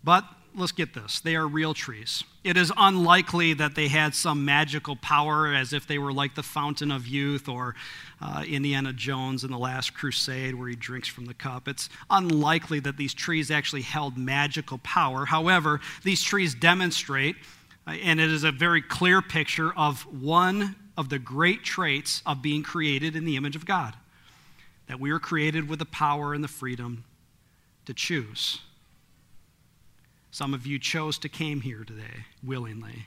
But 0.07 0.25
let's 0.55 0.71
get 0.71 0.95
this 0.95 1.19
they 1.21 1.35
are 1.35 1.47
real 1.47 1.75
trees. 1.75 2.23
It 2.45 2.57
is 2.57 2.73
unlikely 2.77 3.55
that 3.55 3.75
they 3.75 3.89
had 3.89 4.15
some 4.15 4.45
magical 4.45 4.95
power 4.95 5.53
as 5.53 5.73
if 5.73 5.89
they 5.89 5.99
were 5.99 6.13
like 6.13 6.37
the 6.37 6.45
fountain 6.45 6.93
of 6.93 7.09
youth 7.09 7.49
or 7.49 7.75
uh, 8.23 8.45
Indiana 8.47 8.93
Jones 8.93 9.43
in 9.43 9.51
the 9.51 9.59
Last 9.59 9.95
Crusade 9.95 10.55
where 10.55 10.69
he 10.69 10.77
drinks 10.77 11.09
from 11.09 11.27
the 11.27 11.35
cup. 11.35 11.67
It's 11.67 11.91
unlikely 12.09 12.79
that 12.81 12.97
these 12.97 13.15
trees 13.15 13.51
actually 13.51 13.83
held 13.83 14.17
magical 14.17 14.79
power. 14.79 15.25
However, 15.27 15.81
these 16.05 16.23
trees 16.23 16.55
demonstrate, 16.55 17.35
uh, 17.85 17.91
and 17.91 18.21
it 18.21 18.31
is 18.31 18.45
a 18.45 18.53
very 18.53 18.83
clear 18.83 19.21
picture 19.21 19.73
of 19.77 20.03
one 20.03 20.77
of 20.97 21.09
the 21.09 21.19
great 21.19 21.65
traits 21.65 22.23
of 22.25 22.43
being 22.43 22.63
created 22.63 23.17
in 23.17 23.25
the 23.25 23.35
image 23.35 23.57
of 23.57 23.67
God 23.67 23.95
that 24.87 25.01
we 25.01 25.11
are 25.11 25.19
created 25.19 25.69
with 25.69 25.81
the 25.81 25.85
power 25.85 26.33
and 26.33 26.45
the 26.45 26.49
freedom 26.49 27.03
to 27.87 27.93
choose 27.93 28.61
some 30.31 30.55
of 30.55 30.67
you 30.67 30.79
chose 30.79 31.19
to 31.19 31.29
came 31.29 31.61
here 31.63 31.85
today 31.85 32.25
willingly. 32.45 33.07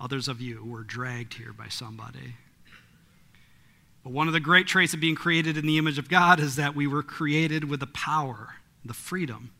Others 0.00 0.28
of 0.28 0.40
you 0.40 0.64
were 0.64 0.82
dragged 0.82 1.34
here 1.34 1.52
by 1.52 1.68
somebody. 1.68 2.36
But 4.02 4.12
one 4.12 4.26
of 4.26 4.32
the 4.32 4.40
great 4.40 4.66
traits 4.66 4.94
of 4.94 5.00
being 5.00 5.14
created 5.14 5.56
in 5.56 5.66
the 5.66 5.78
image 5.78 5.98
of 5.98 6.08
God 6.08 6.40
is 6.40 6.56
that 6.56 6.74
we 6.74 6.86
were 6.86 7.02
created 7.02 7.64
with 7.64 7.80
the 7.80 7.86
power, 7.86 8.54
the 8.84 8.94
freedom 8.94 9.50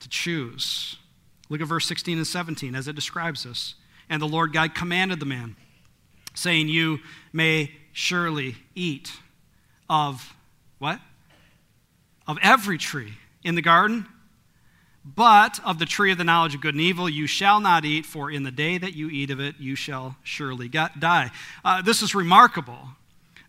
to 0.00 0.08
choose. 0.08 0.96
Look 1.48 1.60
at 1.60 1.66
verse 1.66 1.86
16 1.86 2.18
and 2.18 2.26
17 2.26 2.74
as 2.74 2.88
it 2.88 2.94
describes 2.94 3.44
this. 3.44 3.74
And 4.10 4.20
the 4.20 4.26
Lord 4.26 4.52
God 4.52 4.74
commanded 4.74 5.20
the 5.20 5.26
man, 5.26 5.56
saying, 6.34 6.68
You 6.68 6.98
may 7.32 7.72
surely 7.92 8.56
eat 8.74 9.12
of 9.88 10.34
what? 10.78 11.00
Of 12.26 12.38
every 12.42 12.76
tree 12.76 13.14
in 13.42 13.54
the 13.54 13.62
garden 13.62 14.06
but 15.14 15.60
of 15.64 15.78
the 15.78 15.86
tree 15.86 16.12
of 16.12 16.18
the 16.18 16.24
knowledge 16.24 16.54
of 16.54 16.60
good 16.60 16.74
and 16.74 16.82
evil 16.82 17.08
you 17.08 17.26
shall 17.26 17.60
not 17.60 17.84
eat, 17.84 18.04
for 18.04 18.30
in 18.30 18.42
the 18.42 18.50
day 18.50 18.76
that 18.78 18.94
you 18.94 19.08
eat 19.08 19.30
of 19.30 19.40
it 19.40 19.54
you 19.58 19.74
shall 19.74 20.16
surely 20.22 20.68
die. 20.68 21.30
Uh, 21.64 21.80
this 21.82 22.02
is 22.02 22.14
remarkable 22.14 22.90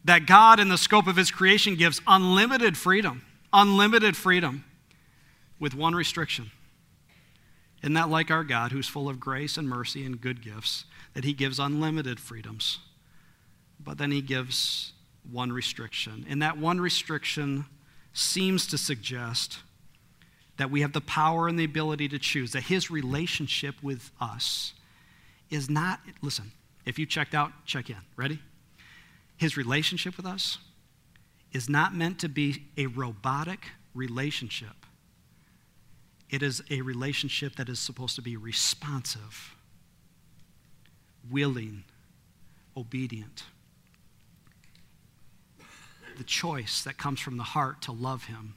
that 0.05 0.25
God, 0.25 0.59
in 0.59 0.69
the 0.69 0.77
scope 0.77 1.07
of 1.07 1.17
his 1.17 1.31
creation, 1.31 1.75
gives 1.75 2.01
unlimited 2.07 2.77
freedom, 2.77 3.23
unlimited 3.51 4.15
freedom, 4.15 4.63
with 5.59 5.75
one 5.75 5.93
restriction. 5.93 6.51
Isn't 7.83 7.93
that 7.93 8.09
like 8.09 8.31
our 8.31 8.43
God, 8.43 8.71
who's 8.71 8.87
full 8.87 9.09
of 9.09 9.19
grace 9.19 9.57
and 9.57 9.67
mercy 9.67 10.05
and 10.05 10.19
good 10.19 10.41
gifts, 10.41 10.85
that 11.13 11.25
he 11.25 11.33
gives 11.33 11.59
unlimited 11.59 12.19
freedoms? 12.19 12.79
But 13.79 13.97
then 13.97 14.11
he 14.11 14.21
gives 14.21 14.93
one 15.29 15.51
restriction. 15.51 16.25
And 16.29 16.41
that 16.41 16.57
one 16.57 16.79
restriction 16.79 17.65
seems 18.13 18.65
to 18.67 18.77
suggest 18.77 19.59
that 20.59 20.69
we 20.69 20.81
have 20.81 20.91
the 20.91 21.01
power 21.01 21.47
and 21.47 21.57
the 21.57 21.63
ability 21.63 22.09
to 22.09 22.19
choose, 22.19 22.51
that 22.51 22.63
his 22.63 22.91
relationship 22.91 23.81
with 23.81 24.11
us 24.19 24.73
is 25.49 25.69
not, 25.69 26.01
listen, 26.21 26.51
if 26.85 26.99
you 26.99 27.05
checked 27.05 27.33
out, 27.33 27.51
check 27.65 27.89
in. 27.89 27.95
Ready? 28.17 28.39
His 29.37 29.55
relationship 29.55 30.17
with 30.17 30.25
us 30.25 30.57
is 31.53 31.69
not 31.69 31.95
meant 31.95 32.19
to 32.19 32.27
be 32.27 32.65
a 32.77 32.87
robotic 32.87 33.67
relationship. 33.95 34.85
It 36.29 36.43
is 36.43 36.61
a 36.69 36.81
relationship 36.81 37.55
that 37.55 37.69
is 37.69 37.79
supposed 37.79 38.15
to 38.15 38.21
be 38.21 38.35
responsive, 38.35 39.55
willing, 41.31 41.85
obedient. 42.75 43.43
The 46.17 46.25
choice 46.25 46.83
that 46.83 46.97
comes 46.97 47.21
from 47.21 47.37
the 47.37 47.43
heart 47.43 47.81
to 47.83 47.93
love 47.93 48.25
Him. 48.25 48.55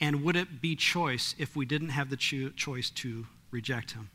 And 0.00 0.22
would 0.24 0.36
it 0.36 0.60
be 0.60 0.76
choice 0.76 1.34
if 1.38 1.56
we 1.56 1.64
didn't 1.64 1.88
have 1.90 2.10
the 2.10 2.16
cho- 2.16 2.50
choice 2.50 2.90
to 2.90 3.26
reject 3.50 3.92
Him? 3.92 4.10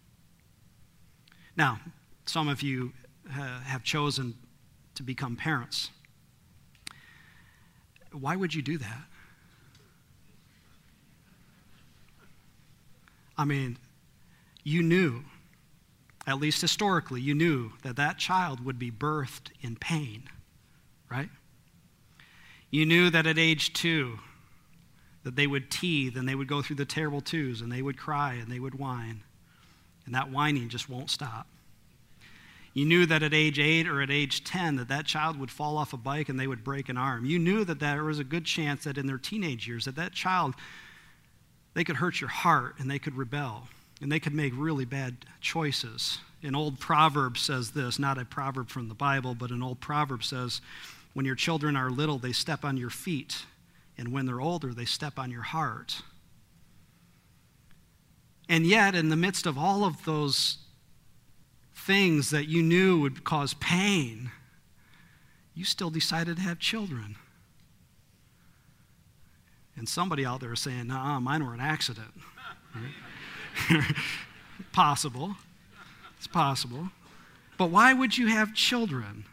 Now, 1.58 1.80
some 2.26 2.48
of 2.48 2.62
you 2.62 2.94
uh, 3.30 3.62
have 3.62 3.84
chosen 3.84 4.36
to 4.96 5.04
become 5.04 5.36
parents. 5.36 5.90
Why 8.12 8.36
would 8.36 8.54
you 8.54 8.62
do 8.62 8.78
that? 8.78 9.02
I 13.38 13.46
mean, 13.46 13.78
you 14.64 14.84
knew, 14.84 15.24
at 16.28 16.40
least 16.40 16.62
historically, 16.62 17.22
you 17.22 17.34
knew 17.34 17.72
that 17.82 17.96
that 17.96 18.20
child 18.20 18.64
would 18.64 18.78
be 18.78 18.92
birthed 18.92 19.50
in 19.62 19.76
pain, 19.76 20.24
right? 21.10 21.30
You 22.70 22.86
knew 22.86 23.10
that 23.10 23.26
at 23.26 23.40
age 23.40 23.74
two, 23.74 24.20
that 25.24 25.36
they 25.36 25.48
would 25.48 25.70
teethe 25.70 26.18
and 26.18 26.28
they 26.28 26.36
would 26.36 26.48
go 26.48 26.62
through 26.62 26.78
the 26.78 26.86
terrible 26.86 27.22
twos 27.22 27.62
and 27.62 27.72
they 27.72 27.82
would 27.82 27.98
cry 27.98 28.34
and 28.34 28.52
they 28.52 28.60
would 28.60 28.76
whine. 28.76 29.22
And 30.06 30.16
that 30.16 30.32
whining 30.32 30.70
just 30.70 30.90
won't 30.90 31.10
stop. 31.10 31.48
You 32.74 32.86
knew 32.86 33.06
that 33.06 33.22
at 33.22 33.34
age 33.34 33.60
8 33.60 33.88
or 33.88 34.02
at 34.02 34.10
age 34.10 34.44
10 34.44 34.78
that 34.78 34.88
that 34.88 35.06
child 35.06 35.38
would 35.38 35.52
fall 35.52 35.78
off 35.78 35.94
a 35.94 35.98
bike 35.98 36.30
and 36.30 36.40
they 36.40 36.48
would 36.48 36.64
break 36.64 36.88
an 36.88 36.98
arm. 36.98 37.26
You 37.26 37.38
knew 37.38 37.66
that 37.66 37.80
there 37.80 38.04
was 38.04 38.20
a 38.20 38.24
good 38.24 38.46
chance 38.46 38.86
that 38.86 38.98
in 38.98 39.08
their 39.08 39.18
teenage 39.18 39.68
years 39.68 39.86
that 39.86 39.98
that 39.98 40.14
child 40.14 40.56
they 41.74 41.84
could 41.84 41.98
hurt 41.98 42.20
your 42.20 42.30
heart 42.30 42.76
and 42.80 42.90
they 42.90 43.00
could 43.00 43.16
rebel 43.16 43.68
and 44.02 44.12
they 44.12 44.20
could 44.20 44.34
make 44.34 44.54
really 44.56 44.86
bad 44.86 45.26
choices. 45.42 46.20
An 46.44 46.56
old 46.56 46.80
proverb 46.80 47.38
says 47.38 47.72
this, 47.72 48.00
not 48.00 48.18
a 48.18 48.26
proverb 48.26 48.70
from 48.70 48.88
the 48.88 48.96
Bible, 48.96 49.36
but 49.36 49.52
an 49.52 49.62
old 49.62 49.80
proverb 49.80 50.24
says 50.24 50.62
when 51.14 51.26
your 51.26 51.36
children 51.36 51.76
are 51.76 51.90
little 51.90 52.18
they 52.18 52.32
step 52.32 52.64
on 52.66 52.78
your 52.78 52.90
feet 52.90 53.46
and 54.02 54.12
when 54.12 54.26
they're 54.26 54.42
older 54.42 54.74
they 54.74 54.84
step 54.84 55.20
on 55.20 55.30
your 55.30 55.44
heart. 55.44 56.02
And 58.50 58.66
yet, 58.66 58.96
in 58.96 59.10
the 59.10 59.16
midst 59.16 59.46
of 59.46 59.60
all 59.60 59.86
of 59.86 60.04
those 60.06 60.58
things 61.74 62.32
that 62.32 62.48
you 62.50 62.64
knew 62.64 63.00
would 63.00 63.24
cause 63.24 63.54
pain, 63.54 64.32
you 65.54 65.64
still 65.64 65.92
decided 65.92 66.38
to 66.38 66.42
have 66.42 66.58
children. 66.58 67.16
And 69.78 69.88
somebody 69.88 70.26
out 70.26 70.42
there 70.42 70.54
is 70.54 70.60
saying, 70.60 70.88
nah, 70.88 71.20
mine 71.20 71.46
were 71.46 71.54
an 71.54 71.62
accident. 71.62 72.12
possible. 74.74 75.36
It's 76.18 76.28
possible. 76.28 76.90
But 77.58 77.70
why 77.70 77.94
would 77.94 78.18
you 78.18 78.28
have 78.28 78.56
children? 78.56 79.26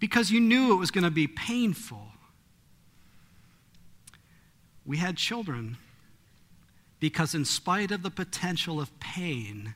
Because 0.00 0.30
you 0.30 0.40
knew 0.40 0.72
it 0.72 0.76
was 0.76 0.90
going 0.90 1.04
to 1.04 1.10
be 1.10 1.26
painful. 1.26 2.13
We 4.86 4.98
had 4.98 5.16
children 5.16 5.78
because, 7.00 7.34
in 7.34 7.44
spite 7.44 7.90
of 7.90 8.02
the 8.02 8.10
potential 8.10 8.80
of 8.80 8.98
pain, 9.00 9.74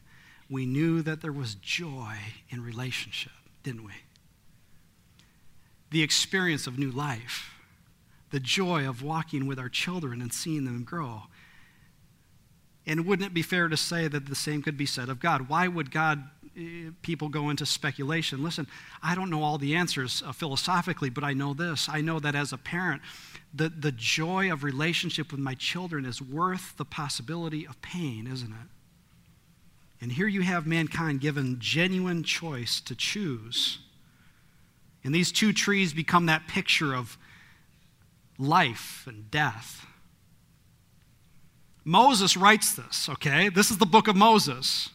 we 0.50 0.66
knew 0.66 1.02
that 1.02 1.20
there 1.20 1.32
was 1.32 1.54
joy 1.56 2.14
in 2.48 2.62
relationship, 2.62 3.32
didn't 3.62 3.84
we? 3.84 3.92
The 5.90 6.02
experience 6.02 6.66
of 6.66 6.78
new 6.78 6.90
life, 6.90 7.50
the 8.30 8.40
joy 8.40 8.88
of 8.88 9.02
walking 9.02 9.46
with 9.46 9.58
our 9.58 9.68
children 9.68 10.20
and 10.20 10.32
seeing 10.32 10.64
them 10.64 10.84
grow. 10.84 11.24
And 12.86 13.04
wouldn't 13.04 13.26
it 13.26 13.34
be 13.34 13.42
fair 13.42 13.68
to 13.68 13.76
say 13.76 14.08
that 14.08 14.26
the 14.26 14.34
same 14.34 14.62
could 14.62 14.78
be 14.78 14.86
said 14.86 15.10
of 15.10 15.20
God? 15.20 15.50
Why 15.50 15.68
would 15.68 15.90
God, 15.90 16.24
eh, 16.56 16.90
people 17.02 17.28
go 17.28 17.50
into 17.50 17.66
speculation? 17.66 18.42
Listen, 18.42 18.66
I 19.02 19.14
don't 19.14 19.28
know 19.28 19.42
all 19.42 19.58
the 19.58 19.76
answers 19.76 20.22
uh, 20.24 20.32
philosophically, 20.32 21.10
but 21.10 21.22
I 21.22 21.34
know 21.34 21.52
this. 21.52 21.88
I 21.90 22.00
know 22.00 22.18
that 22.20 22.34
as 22.34 22.54
a 22.54 22.58
parent, 22.58 23.02
the, 23.54 23.68
the 23.68 23.92
joy 23.92 24.52
of 24.52 24.62
relationship 24.62 25.30
with 25.30 25.40
my 25.40 25.54
children 25.54 26.04
is 26.04 26.20
worth 26.20 26.76
the 26.76 26.84
possibility 26.84 27.66
of 27.66 27.80
pain, 27.80 28.26
isn't 28.26 28.52
it? 28.52 28.68
And 30.00 30.12
here 30.12 30.28
you 30.28 30.42
have 30.42 30.66
mankind 30.66 31.20
given 31.20 31.56
genuine 31.58 32.22
choice 32.22 32.80
to 32.82 32.94
choose. 32.94 33.78
And 35.02 35.14
these 35.14 35.32
two 35.32 35.52
trees 35.52 35.92
become 35.92 36.26
that 36.26 36.46
picture 36.46 36.94
of 36.94 37.18
life 38.38 39.04
and 39.06 39.30
death. 39.30 39.86
Moses 41.84 42.36
writes 42.36 42.74
this, 42.74 43.08
okay? 43.08 43.48
This 43.48 43.70
is 43.70 43.78
the 43.78 43.86
book 43.86 44.08
of 44.08 44.14
Moses. 44.14 44.90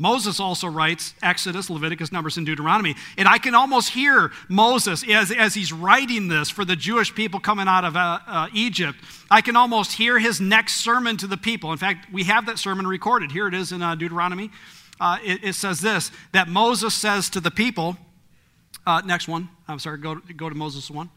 Moses 0.00 0.40
also 0.40 0.66
writes 0.66 1.12
Exodus, 1.22 1.68
Leviticus, 1.68 2.10
Numbers, 2.10 2.38
and 2.38 2.46
Deuteronomy. 2.46 2.96
And 3.18 3.28
I 3.28 3.36
can 3.36 3.54
almost 3.54 3.90
hear 3.90 4.32
Moses 4.48 5.06
as, 5.06 5.30
as 5.30 5.52
he's 5.52 5.74
writing 5.74 6.28
this 6.28 6.48
for 6.48 6.64
the 6.64 6.74
Jewish 6.74 7.14
people 7.14 7.38
coming 7.38 7.68
out 7.68 7.84
of 7.84 7.96
uh, 7.96 8.18
uh, 8.26 8.48
Egypt. 8.54 8.98
I 9.30 9.42
can 9.42 9.56
almost 9.56 9.92
hear 9.92 10.18
his 10.18 10.40
next 10.40 10.76
sermon 10.76 11.18
to 11.18 11.26
the 11.26 11.36
people. 11.36 11.70
In 11.70 11.76
fact, 11.76 12.10
we 12.10 12.24
have 12.24 12.46
that 12.46 12.58
sermon 12.58 12.86
recorded. 12.86 13.30
Here 13.30 13.46
it 13.46 13.52
is 13.52 13.72
in 13.72 13.82
uh, 13.82 13.94
Deuteronomy. 13.94 14.50
Uh, 14.98 15.18
it, 15.22 15.44
it, 15.44 15.52
says 15.52 15.82
this 15.82 16.10
that 16.32 16.48
Moses 16.48 16.94
says 16.94 17.28
to 17.30 17.40
the 17.40 17.50
people, 17.50 17.98
uh, 18.86 19.02
next 19.04 19.28
one, 19.28 19.50
I'm 19.68 19.78
sorry, 19.78 19.98
go, 19.98 20.14
go 20.34 20.48
to 20.48 20.54
Moses 20.54 20.90
1. 20.90 21.10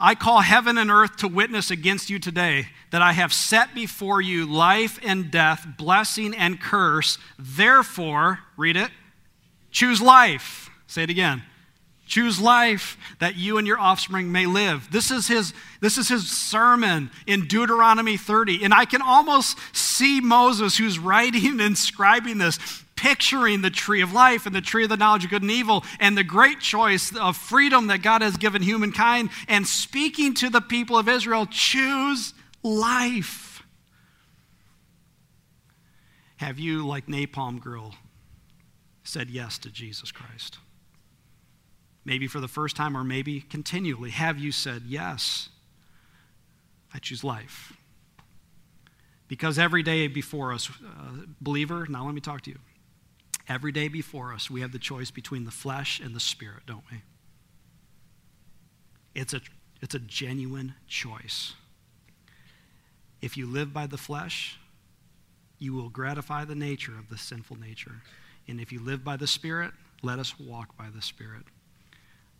I 0.00 0.14
call 0.14 0.40
heaven 0.40 0.78
and 0.78 0.90
earth 0.90 1.16
to 1.16 1.28
witness 1.28 1.70
against 1.70 2.08
you 2.08 2.18
today 2.18 2.68
that 2.90 3.02
I 3.02 3.12
have 3.12 3.32
set 3.32 3.74
before 3.74 4.20
you 4.20 4.46
life 4.46 5.00
and 5.02 5.30
death, 5.30 5.66
blessing 5.76 6.34
and 6.34 6.60
curse. 6.60 7.18
Therefore, 7.38 8.40
read 8.56 8.76
it, 8.76 8.90
choose 9.72 10.00
life. 10.00 10.70
Say 10.86 11.02
it 11.02 11.10
again. 11.10 11.42
Choose 12.08 12.40
life 12.40 12.96
that 13.18 13.36
you 13.36 13.58
and 13.58 13.66
your 13.66 13.78
offspring 13.78 14.32
may 14.32 14.46
live. 14.46 14.88
This 14.90 15.10
is 15.10 15.28
his, 15.28 15.52
this 15.80 15.98
is 15.98 16.08
his 16.08 16.30
sermon 16.30 17.10
in 17.26 17.46
Deuteronomy 17.46 18.16
30. 18.16 18.64
And 18.64 18.72
I 18.72 18.86
can 18.86 19.02
almost 19.02 19.58
see 19.76 20.20
Moses, 20.20 20.78
who's 20.78 20.98
writing 20.98 21.46
and 21.46 21.60
inscribing 21.60 22.38
this, 22.38 22.58
picturing 22.96 23.60
the 23.60 23.70
tree 23.70 24.00
of 24.00 24.14
life 24.14 24.46
and 24.46 24.54
the 24.54 24.62
tree 24.62 24.84
of 24.84 24.88
the 24.88 24.96
knowledge 24.96 25.24
of 25.24 25.30
good 25.30 25.42
and 25.42 25.50
evil 25.50 25.84
and 26.00 26.16
the 26.16 26.24
great 26.24 26.60
choice 26.60 27.14
of 27.14 27.36
freedom 27.36 27.88
that 27.88 28.02
God 28.02 28.22
has 28.22 28.38
given 28.38 28.62
humankind 28.62 29.28
and 29.46 29.66
speaking 29.66 30.32
to 30.34 30.48
the 30.48 30.62
people 30.62 30.96
of 30.96 31.10
Israel 31.10 31.46
choose 31.46 32.32
life. 32.62 33.62
Have 36.38 36.58
you, 36.58 36.86
like 36.86 37.06
Napalm 37.06 37.60
Girl, 37.60 37.94
said 39.04 39.28
yes 39.28 39.58
to 39.58 39.70
Jesus 39.70 40.10
Christ? 40.10 40.58
Maybe 42.08 42.26
for 42.26 42.40
the 42.40 42.48
first 42.48 42.74
time 42.74 42.96
or 42.96 43.04
maybe 43.04 43.42
continually. 43.42 44.08
Have 44.08 44.38
you 44.38 44.50
said, 44.50 44.84
Yes, 44.86 45.50
I 46.94 46.98
choose 47.00 47.22
life? 47.22 47.74
Because 49.28 49.58
every 49.58 49.82
day 49.82 50.06
before 50.06 50.54
us, 50.54 50.70
uh, 50.70 51.26
believer, 51.38 51.86
now 51.86 52.06
let 52.06 52.14
me 52.14 52.22
talk 52.22 52.40
to 52.44 52.50
you. 52.50 52.60
Every 53.46 53.72
day 53.72 53.88
before 53.88 54.32
us, 54.32 54.50
we 54.50 54.62
have 54.62 54.72
the 54.72 54.78
choice 54.78 55.10
between 55.10 55.44
the 55.44 55.50
flesh 55.50 56.00
and 56.00 56.16
the 56.16 56.20
spirit, 56.20 56.62
don't 56.66 56.82
we? 56.90 57.02
It's 59.14 59.34
a, 59.34 59.42
it's 59.82 59.94
a 59.94 59.98
genuine 59.98 60.76
choice. 60.86 61.52
If 63.20 63.36
you 63.36 63.46
live 63.46 63.74
by 63.74 63.86
the 63.86 63.98
flesh, 63.98 64.58
you 65.58 65.74
will 65.74 65.90
gratify 65.90 66.46
the 66.46 66.54
nature 66.54 66.98
of 66.98 67.10
the 67.10 67.18
sinful 67.18 67.58
nature. 67.58 68.00
And 68.48 68.62
if 68.62 68.72
you 68.72 68.80
live 68.80 69.04
by 69.04 69.18
the 69.18 69.26
Spirit, 69.26 69.72
let 70.02 70.18
us 70.18 70.40
walk 70.40 70.74
by 70.78 70.86
the 70.94 71.02
Spirit 71.02 71.42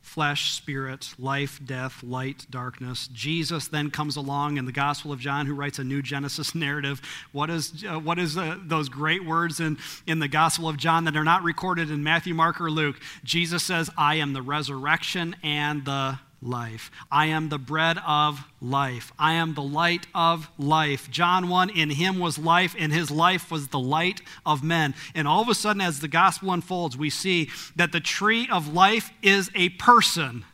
flesh, 0.00 0.52
spirit, 0.52 1.14
life, 1.18 1.60
death, 1.64 2.02
light, 2.02 2.46
darkness. 2.50 3.08
Jesus 3.08 3.68
then 3.68 3.90
comes 3.90 4.16
along 4.16 4.56
in 4.56 4.64
the 4.64 4.72
Gospel 4.72 5.12
of 5.12 5.20
John, 5.20 5.46
who 5.46 5.54
writes 5.54 5.78
a 5.78 5.84
new 5.84 6.02
Genesis 6.02 6.54
narrative. 6.54 7.00
What 7.32 7.50
is, 7.50 7.84
uh, 7.84 7.98
what 7.98 8.18
is 8.18 8.36
uh, 8.36 8.58
those 8.62 8.88
great 8.88 9.24
words 9.24 9.60
in, 9.60 9.78
in 10.06 10.18
the 10.18 10.28
Gospel 10.28 10.68
of 10.68 10.76
John 10.76 11.04
that 11.04 11.16
are 11.16 11.24
not 11.24 11.42
recorded 11.42 11.90
in 11.90 12.02
Matthew, 12.02 12.34
Mark, 12.34 12.60
or 12.60 12.70
Luke? 12.70 12.96
Jesus 13.24 13.62
says, 13.62 13.90
I 13.96 14.16
am 14.16 14.32
the 14.32 14.42
resurrection 14.42 15.36
and 15.42 15.84
the 15.84 16.18
life. 16.40 16.90
I 17.10 17.26
am 17.26 17.48
the 17.48 17.58
bread 17.58 17.98
of 18.06 18.44
life. 18.60 19.12
I 19.18 19.34
am 19.34 19.54
the 19.54 19.62
light 19.62 20.06
of 20.14 20.50
life. 20.58 21.10
John 21.10 21.48
1 21.48 21.70
In 21.70 21.90
him 21.90 22.18
was 22.18 22.38
life, 22.38 22.74
and 22.78 22.92
his 22.92 23.10
life 23.10 23.50
was 23.50 23.68
the 23.68 23.78
light 23.78 24.20
of 24.46 24.62
men. 24.62 24.94
And 25.14 25.26
all 25.26 25.42
of 25.42 25.48
a 25.48 25.54
sudden, 25.54 25.82
as 25.82 26.00
the 26.00 26.08
gospel 26.08 26.52
unfolds, 26.52 26.96
we 26.96 27.10
see 27.10 27.50
that 27.76 27.92
the 27.92 28.00
tree 28.00 28.48
of 28.50 28.72
life 28.72 29.10
is 29.22 29.50
a 29.54 29.70
person. 29.70 30.44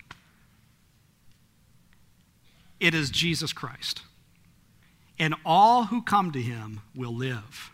It 2.80 2.94
is 2.94 3.10
Jesus 3.10 3.52
Christ. 3.52 4.02
And 5.18 5.34
all 5.44 5.84
who 5.84 6.02
come 6.02 6.32
to 6.32 6.42
him 6.42 6.80
will 6.94 7.14
live. 7.14 7.70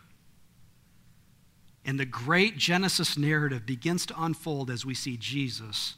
And 1.85 1.99
the 1.99 2.05
great 2.05 2.59
Genesis 2.59 3.17
narrative 3.17 3.65
begins 3.65 4.05
to 4.07 4.23
unfold 4.23 4.71
as 4.71 4.85
we 4.85 4.95
see 4.95 5.17
Jesus, 5.17 5.95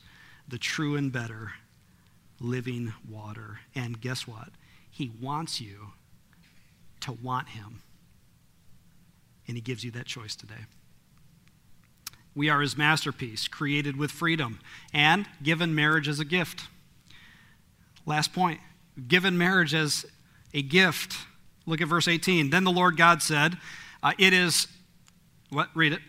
the 0.46 0.58
true 0.58 0.94
and 0.94 1.10
better 1.10 1.52
living 2.42 2.92
water. 3.08 3.60
And 3.74 4.00
guess 4.00 4.26
what? 4.26 4.48
He 4.90 5.10
wants 5.20 5.60
you 5.60 5.92
to 7.00 7.12
want 7.12 7.48
him. 7.48 7.80
And 9.48 9.56
he 9.56 9.60
gives 9.60 9.84
you 9.84 9.90
that 9.92 10.06
choice 10.06 10.36
today. 10.36 10.66
We 12.34 12.48
are 12.48 12.60
his 12.60 12.76
masterpiece, 12.76 13.48
created 13.48 13.96
with 13.96 14.10
freedom 14.10 14.60
and 14.94 15.26
given 15.42 15.74
marriage 15.74 16.08
as 16.08 16.20
a 16.20 16.24
gift. 16.24 16.62
Last 18.06 18.32
point 18.32 18.60
given 19.08 19.38
marriage 19.38 19.74
as 19.74 20.06
a 20.52 20.62
gift. 20.62 21.16
Look 21.66 21.80
at 21.80 21.88
verse 21.88 22.08
18. 22.08 22.50
Then 22.50 22.64
the 22.64 22.70
Lord 22.70 22.96
God 22.96 23.22
said, 23.22 23.56
uh, 24.02 24.12
It 24.18 24.32
is, 24.32 24.66
what? 25.50 25.68
Read 25.74 25.92
it. 25.92 26.00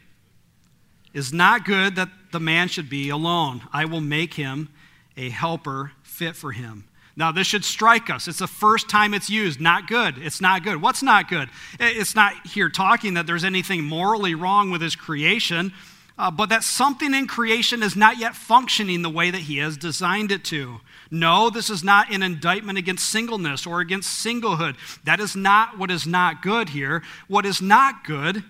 Is 1.14 1.32
not 1.32 1.66
good 1.66 1.96
that 1.96 2.10
the 2.32 2.40
man 2.40 2.68
should 2.68 2.90
be 2.90 3.10
alone. 3.10 3.62
I 3.72 3.86
will 3.86 4.02
make 4.02 4.34
him 4.34 4.70
a 5.16 5.30
helper 5.30 5.92
fit 6.24 6.36
for 6.38 6.54
him. 6.54 6.86
Now, 7.16 7.32
this 7.32 7.48
should 7.48 7.66
strike 7.66 8.10
us. 8.10 8.28
It's 8.28 8.40
the 8.40 8.48
first 8.48 8.90
time 8.90 9.14
it's 9.14 9.30
used. 9.30 9.60
Not 9.60 9.88
good. 9.88 10.18
It's 10.18 10.40
not 10.40 10.64
good. 10.64 10.82
What's 10.82 11.04
not 11.04 11.30
good? 11.30 11.50
It's 11.80 12.16
not 12.16 12.48
here 12.48 12.70
talking 12.70 13.16
that 13.16 13.28
there's 13.28 13.44
anything 13.44 13.84
morally 13.84 14.34
wrong 14.34 14.72
with 14.72 14.82
his 14.82 14.96
creation, 14.96 15.74
uh, 16.18 16.32
but 16.32 16.50
that 16.50 16.64
something 16.64 17.14
in 17.14 17.28
creation 17.28 17.84
is 17.84 17.96
not 17.96 18.18
yet 18.18 18.36
functioning 18.36 19.02
the 19.02 19.10
way 19.10 19.30
that 19.32 19.42
he 19.42 19.58
has 19.58 19.78
designed 19.78 20.32
it 20.32 20.44
to. 20.46 20.80
No, 21.12 21.50
this 21.50 21.70
is 21.70 21.84
not 21.84 22.12
an 22.12 22.24
indictment 22.24 22.78
against 22.78 23.10
singleness 23.10 23.68
or 23.68 23.82
against 23.82 24.26
singlehood. 24.26 24.76
That 25.04 25.20
is 25.20 25.36
not 25.36 25.78
what 25.78 25.92
is 25.92 26.08
not 26.08 26.42
good 26.42 26.70
here. 26.70 27.04
What 27.28 27.46
is 27.46 27.62
not 27.62 28.06
good 28.06 28.44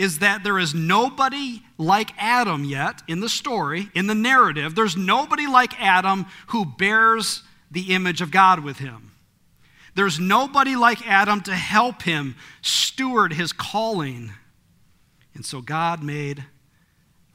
is 0.00 0.20
that 0.20 0.42
there 0.42 0.58
is 0.58 0.74
nobody 0.74 1.62
like 1.76 2.10
Adam 2.16 2.64
yet 2.64 3.02
in 3.06 3.20
the 3.20 3.28
story, 3.28 3.90
in 3.94 4.06
the 4.06 4.14
narrative. 4.14 4.74
There's 4.74 4.96
nobody 4.96 5.46
like 5.46 5.78
Adam 5.78 6.24
who 6.46 6.64
bears 6.64 7.42
the 7.70 7.92
image 7.92 8.22
of 8.22 8.30
God 8.30 8.60
with 8.60 8.78
him. 8.78 9.12
There's 9.94 10.18
nobody 10.18 10.74
like 10.74 11.06
Adam 11.06 11.42
to 11.42 11.54
help 11.54 12.00
him 12.00 12.34
steward 12.62 13.34
his 13.34 13.52
calling. 13.52 14.32
And 15.34 15.44
so 15.44 15.60
God 15.60 16.02
made 16.02 16.46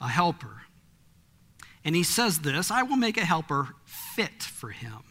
a 0.00 0.08
helper. 0.08 0.62
And 1.84 1.94
he 1.94 2.02
says 2.02 2.40
this 2.40 2.72
I 2.72 2.82
will 2.82 2.96
make 2.96 3.16
a 3.16 3.24
helper 3.24 3.76
fit 3.84 4.42
for 4.42 4.70
him. 4.70 5.04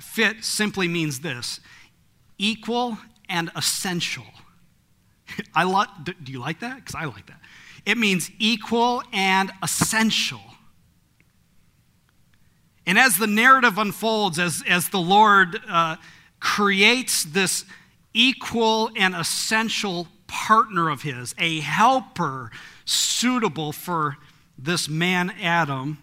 Fit 0.00 0.44
simply 0.44 0.86
means 0.86 1.20
this 1.20 1.60
equal 2.36 2.98
and 3.26 3.50
essential. 3.56 4.26
I 5.54 5.86
do 6.02 6.32
you 6.32 6.40
like 6.40 6.60
that? 6.60 6.76
Because 6.76 6.94
I 6.94 7.04
like 7.04 7.26
that. 7.26 7.40
It 7.84 7.96
means 7.96 8.30
equal 8.38 9.02
and 9.12 9.50
essential. 9.62 10.40
And 12.86 12.98
as 12.98 13.16
the 13.18 13.26
narrative 13.26 13.78
unfolds, 13.78 14.38
as, 14.38 14.62
as 14.66 14.88
the 14.88 14.98
Lord 14.98 15.60
uh, 15.68 15.96
creates 16.40 17.24
this 17.24 17.64
equal 18.14 18.90
and 18.96 19.14
essential 19.14 20.08
partner 20.26 20.88
of 20.88 21.02
His, 21.02 21.34
a 21.38 21.60
helper 21.60 22.50
suitable 22.84 23.72
for 23.72 24.16
this 24.56 24.88
man 24.88 25.30
Adam, 25.40 25.98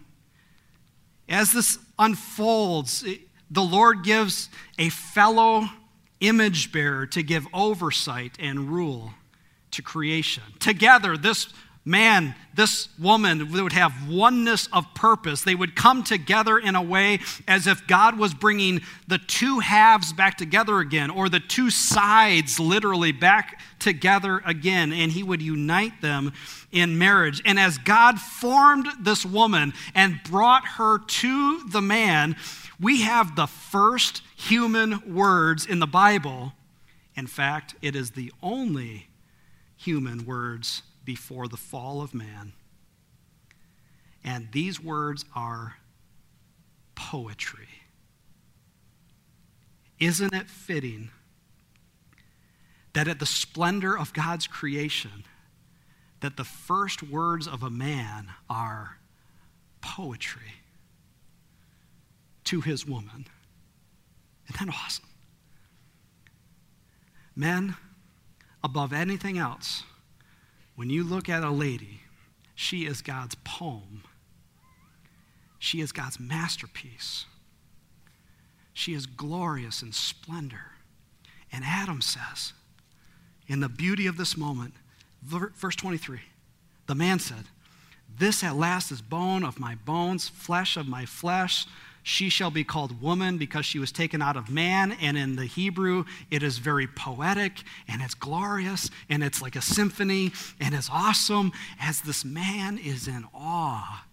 as 1.28 1.52
this 1.52 1.78
unfolds, 1.98 3.04
the 3.50 3.62
Lord 3.62 4.04
gives 4.04 4.48
a 4.78 4.88
fellow 4.88 5.68
image 6.20 6.72
bearer 6.72 7.06
to 7.06 7.22
give 7.22 7.46
oversight 7.52 8.36
and 8.38 8.68
rule 8.70 9.12
to 9.72 9.82
creation. 9.82 10.42
Together, 10.58 11.16
this 11.16 11.48
man, 11.86 12.34
this 12.54 12.88
woman 12.98 13.52
would 13.52 13.72
have 13.72 14.08
oneness 14.08 14.68
of 14.72 14.92
purpose. 14.94 15.42
They 15.42 15.54
would 15.54 15.76
come 15.76 16.02
together 16.02 16.58
in 16.58 16.74
a 16.74 16.82
way 16.82 17.20
as 17.46 17.68
if 17.68 17.86
God 17.86 18.18
was 18.18 18.34
bringing 18.34 18.80
the 19.06 19.18
two 19.18 19.60
halves 19.60 20.12
back 20.12 20.36
together 20.36 20.80
again, 20.80 21.10
or 21.10 21.28
the 21.28 21.38
two 21.38 21.70
sides 21.70 22.58
literally 22.58 23.12
back 23.12 23.60
together 23.78 24.42
again, 24.44 24.92
and 24.92 25.12
He 25.12 25.22
would 25.22 25.40
unite 25.40 26.00
them 26.02 26.32
in 26.72 26.98
marriage. 26.98 27.40
And 27.44 27.58
as 27.58 27.78
God 27.78 28.18
formed 28.18 28.88
this 29.00 29.24
woman 29.24 29.72
and 29.94 30.20
brought 30.24 30.66
her 30.66 30.98
to 30.98 31.68
the 31.68 31.82
man, 31.82 32.34
we 32.80 33.02
have 33.02 33.36
the 33.36 33.46
first 33.46 34.22
human 34.36 35.14
words 35.14 35.66
in 35.66 35.80
the 35.80 35.86
Bible. 35.86 36.52
In 37.16 37.26
fact, 37.26 37.74
it 37.80 37.96
is 37.96 38.12
the 38.12 38.32
only 38.42 39.08
human 39.76 40.26
words 40.26 40.82
before 41.04 41.48
the 41.48 41.56
fall 41.56 42.02
of 42.02 42.14
man. 42.14 42.52
And 44.22 44.48
these 44.52 44.80
words 44.80 45.24
are 45.34 45.76
poetry. 46.94 47.68
Isn't 49.98 50.34
it 50.34 50.50
fitting 50.50 51.10
that 52.92 53.08
at 53.08 53.18
the 53.18 53.26
splendor 53.26 53.96
of 53.96 54.12
God's 54.12 54.46
creation, 54.46 55.24
that 56.20 56.36
the 56.36 56.44
first 56.44 57.02
words 57.02 57.46
of 57.46 57.62
a 57.62 57.70
man 57.70 58.28
are 58.50 58.98
poetry 59.80 60.54
to 62.44 62.60
his 62.60 62.86
woman? 62.86 63.26
Isn't 64.48 64.66
that 64.66 64.74
awesome? 64.74 65.04
Men, 67.34 67.76
above 68.64 68.92
anything 68.92 69.38
else, 69.38 69.82
when 70.74 70.90
you 70.90 71.04
look 71.04 71.28
at 71.28 71.42
a 71.42 71.50
lady, 71.50 72.00
she 72.54 72.86
is 72.86 73.02
God's 73.02 73.34
poem. 73.44 74.02
She 75.58 75.80
is 75.80 75.92
God's 75.92 76.18
masterpiece. 76.18 77.26
She 78.72 78.94
is 78.94 79.06
glorious 79.06 79.82
in 79.82 79.92
splendor. 79.92 80.72
And 81.52 81.64
Adam 81.64 82.00
says, 82.00 82.52
in 83.46 83.60
the 83.60 83.68
beauty 83.68 84.06
of 84.06 84.16
this 84.16 84.36
moment, 84.36 84.74
verse 85.22 85.76
23, 85.76 86.20
the 86.86 86.94
man 86.94 87.18
said, 87.18 87.44
This 88.18 88.42
at 88.42 88.56
last 88.56 88.90
is 88.90 89.00
bone 89.00 89.44
of 89.44 89.60
my 89.60 89.74
bones, 89.74 90.28
flesh 90.28 90.76
of 90.76 90.88
my 90.88 91.04
flesh. 91.06 91.66
She 92.08 92.28
shall 92.28 92.52
be 92.52 92.62
called 92.62 93.02
woman 93.02 93.36
because 93.36 93.66
she 93.66 93.80
was 93.80 93.90
taken 93.90 94.22
out 94.22 94.36
of 94.36 94.48
man. 94.48 94.92
And 94.92 95.18
in 95.18 95.34
the 95.34 95.44
Hebrew, 95.44 96.04
it 96.30 96.44
is 96.44 96.58
very 96.58 96.86
poetic 96.86 97.64
and 97.88 98.00
it's 98.00 98.14
glorious 98.14 98.92
and 99.08 99.24
it's 99.24 99.42
like 99.42 99.56
a 99.56 99.60
symphony 99.60 100.30
and 100.60 100.72
it's 100.72 100.88
awesome 100.88 101.50
as 101.80 102.00
this 102.02 102.24
man 102.24 102.78
is 102.78 103.08
in 103.08 103.24
awe 103.34 104.06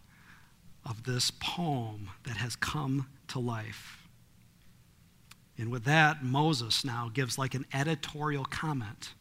of 0.83 1.03
this 1.03 1.29
poem 1.39 2.09
that 2.23 2.37
has 2.37 2.55
come 2.55 3.09
to 3.27 3.37
life. 3.37 3.99
And 5.55 5.69
with 5.69 5.83
that, 5.83 6.23
Moses 6.23 6.83
now 6.83 7.11
gives 7.13 7.37
like 7.37 7.53
an 7.53 7.67
editorial 7.71 8.45
comment 8.45 9.13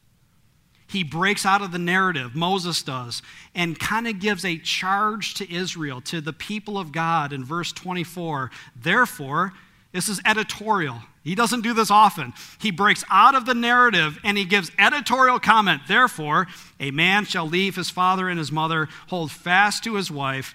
he 0.93 1.03
breaks 1.03 1.47
out 1.47 1.63
of 1.63 1.73
the 1.73 1.79
narrative, 1.79 2.35
Moses 2.35 2.83
does, 2.83 3.23
and 3.55 3.79
kind 3.79 4.07
of 4.07 4.21
gives 4.21 4.45
a 4.45 4.59
charge 4.59 5.35
to 5.35 5.51
Israel, 5.53 6.03
to 6.03 6.21
the 6.21 6.35
people 6.35 6.79
of 6.79 6.93
God 6.93 7.33
in 7.33 7.45
verse 7.45 7.73
24. 7.73 8.51
Therefore, 8.77 9.55
this 9.93 10.09
is 10.09 10.21
editorial. 10.27 11.03
He 11.25 11.35
doesn't 11.35 11.63
do 11.63 11.73
this 11.73 11.91
often. 11.91 12.35
He 12.61 12.71
breaks 12.71 13.05
out 13.11 13.35
of 13.35 13.47
the 13.47 13.55
narrative 13.55 14.19
and 14.23 14.37
he 14.37 14.45
gives 14.45 14.71
editorial 14.79 15.39
comment. 15.39 15.83
Therefore, 15.89 16.47
a 16.79 16.91
man 16.91 17.25
shall 17.25 17.47
leave 17.47 17.77
his 17.77 17.91
father 17.91 18.29
and 18.29 18.39
his 18.39 18.53
mother, 18.53 18.89
hold 19.09 19.31
fast 19.31 19.85
to 19.85 19.95
his 19.95 20.11
wife, 20.11 20.55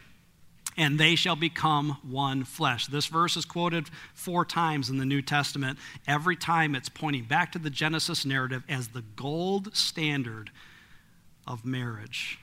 and 0.77 0.99
they 0.99 1.15
shall 1.15 1.35
become 1.35 1.97
one 2.07 2.43
flesh. 2.43 2.85
This 2.85 3.07
verse 3.07 3.35
is 3.35 3.45
quoted 3.45 3.89
four 4.13 4.45
times 4.45 4.89
in 4.89 4.97
the 4.97 5.05
New 5.05 5.23
Testament. 5.23 5.79
Every 6.07 6.35
time 6.35 6.75
it's 6.75 6.87
pointing 6.87 7.23
back 7.23 7.51
to 7.53 7.59
the 7.59 7.71
Genesis 7.71 8.25
narrative 8.25 8.63
as 8.69 8.89
the 8.89 9.03
gold 9.15 9.75
standard 9.75 10.51
of 11.47 11.65
marriage. 11.65 12.39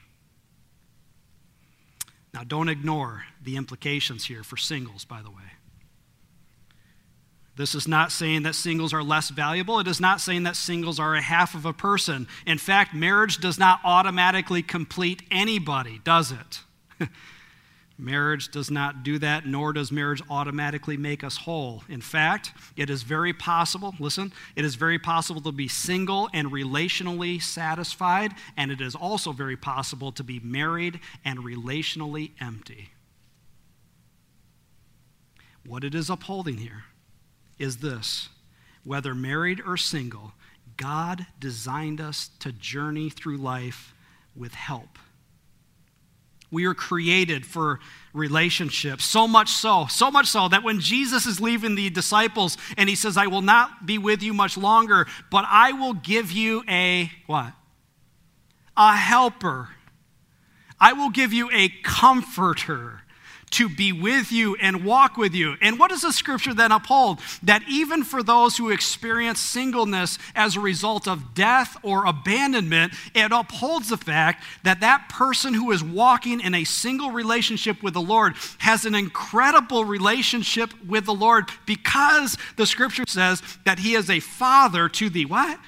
Now, 2.32 2.42
don't 2.42 2.68
ignore 2.68 3.24
the 3.40 3.56
implications 3.56 4.24
here 4.24 4.42
for 4.42 4.56
singles, 4.56 5.04
by 5.04 5.22
the 5.22 5.30
way. 5.30 5.36
This 7.56 7.76
is 7.76 7.86
not 7.86 8.10
saying 8.10 8.42
that 8.42 8.56
singles 8.56 8.92
are 8.92 9.04
less 9.04 9.30
valuable. 9.30 9.78
It 9.78 9.86
is 9.86 10.00
not 10.00 10.20
saying 10.20 10.42
that 10.42 10.56
singles 10.56 10.98
are 10.98 11.14
a 11.14 11.22
half 11.22 11.54
of 11.54 11.64
a 11.64 11.72
person. 11.72 12.26
In 12.44 12.58
fact, 12.58 12.92
marriage 12.92 13.38
does 13.38 13.60
not 13.60 13.78
automatically 13.84 14.62
complete 14.62 15.22
anybody, 15.30 16.00
does 16.02 16.32
it? 16.32 17.08
Marriage 17.96 18.50
does 18.50 18.72
not 18.72 19.04
do 19.04 19.18
that, 19.20 19.46
nor 19.46 19.72
does 19.72 19.92
marriage 19.92 20.20
automatically 20.28 20.96
make 20.96 21.22
us 21.22 21.36
whole. 21.36 21.84
In 21.88 22.00
fact, 22.00 22.52
it 22.76 22.90
is 22.90 23.04
very 23.04 23.32
possible, 23.32 23.94
listen, 24.00 24.32
it 24.56 24.64
is 24.64 24.74
very 24.74 24.98
possible 24.98 25.40
to 25.42 25.52
be 25.52 25.68
single 25.68 26.28
and 26.34 26.50
relationally 26.50 27.40
satisfied, 27.40 28.32
and 28.56 28.72
it 28.72 28.80
is 28.80 28.96
also 28.96 29.30
very 29.30 29.56
possible 29.56 30.10
to 30.10 30.24
be 30.24 30.40
married 30.40 30.98
and 31.24 31.38
relationally 31.40 32.32
empty. 32.40 32.90
What 35.64 35.84
it 35.84 35.94
is 35.94 36.10
upholding 36.10 36.58
here 36.58 36.84
is 37.58 37.76
this 37.76 38.28
whether 38.82 39.14
married 39.14 39.62
or 39.64 39.76
single, 39.76 40.32
God 40.76 41.26
designed 41.38 42.00
us 42.00 42.28
to 42.40 42.52
journey 42.52 43.08
through 43.08 43.38
life 43.38 43.94
with 44.36 44.52
help. 44.52 44.98
We 46.54 46.66
are 46.66 46.74
created 46.74 47.44
for 47.44 47.80
relationships. 48.12 49.04
So 49.04 49.26
much 49.26 49.50
so, 49.50 49.86
so 49.90 50.10
much 50.10 50.28
so 50.28 50.48
that 50.48 50.62
when 50.62 50.78
Jesus 50.78 51.26
is 51.26 51.40
leaving 51.40 51.74
the 51.74 51.90
disciples 51.90 52.56
and 52.76 52.88
he 52.88 52.94
says, 52.94 53.16
I 53.16 53.26
will 53.26 53.42
not 53.42 53.84
be 53.84 53.98
with 53.98 54.22
you 54.22 54.32
much 54.32 54.56
longer, 54.56 55.06
but 55.30 55.44
I 55.48 55.72
will 55.72 55.94
give 55.94 56.30
you 56.30 56.62
a 56.68 57.10
what? 57.26 57.52
A 58.76 58.96
helper. 58.96 59.70
I 60.80 60.92
will 60.92 61.10
give 61.10 61.32
you 61.32 61.50
a 61.52 61.68
comforter 61.82 63.02
to 63.54 63.68
be 63.68 63.92
with 63.92 64.32
you 64.32 64.56
and 64.56 64.84
walk 64.84 65.16
with 65.16 65.34
you. 65.34 65.56
And 65.60 65.78
what 65.78 65.90
does 65.90 66.02
the 66.02 66.12
scripture 66.12 66.52
then 66.52 66.72
uphold? 66.72 67.20
That 67.42 67.62
even 67.68 68.02
for 68.02 68.22
those 68.22 68.56
who 68.56 68.70
experience 68.70 69.40
singleness 69.40 70.18
as 70.34 70.56
a 70.56 70.60
result 70.60 71.06
of 71.06 71.34
death 71.34 71.76
or 71.82 72.04
abandonment, 72.04 72.94
it 73.14 73.30
upholds 73.30 73.88
the 73.88 73.96
fact 73.96 74.42
that 74.64 74.80
that 74.80 75.08
person 75.08 75.54
who 75.54 75.70
is 75.70 75.84
walking 75.84 76.40
in 76.40 76.54
a 76.54 76.64
single 76.64 77.12
relationship 77.12 77.82
with 77.82 77.94
the 77.94 78.00
Lord 78.00 78.34
has 78.58 78.84
an 78.84 78.94
incredible 78.94 79.84
relationship 79.84 80.72
with 80.86 81.06
the 81.06 81.14
Lord 81.14 81.44
because 81.64 82.36
the 82.56 82.66
scripture 82.66 83.04
says 83.06 83.40
that 83.64 83.78
he 83.78 83.94
is 83.94 84.10
a 84.10 84.20
father 84.20 84.88
to 84.88 85.08
the 85.08 85.26
what? 85.26 85.58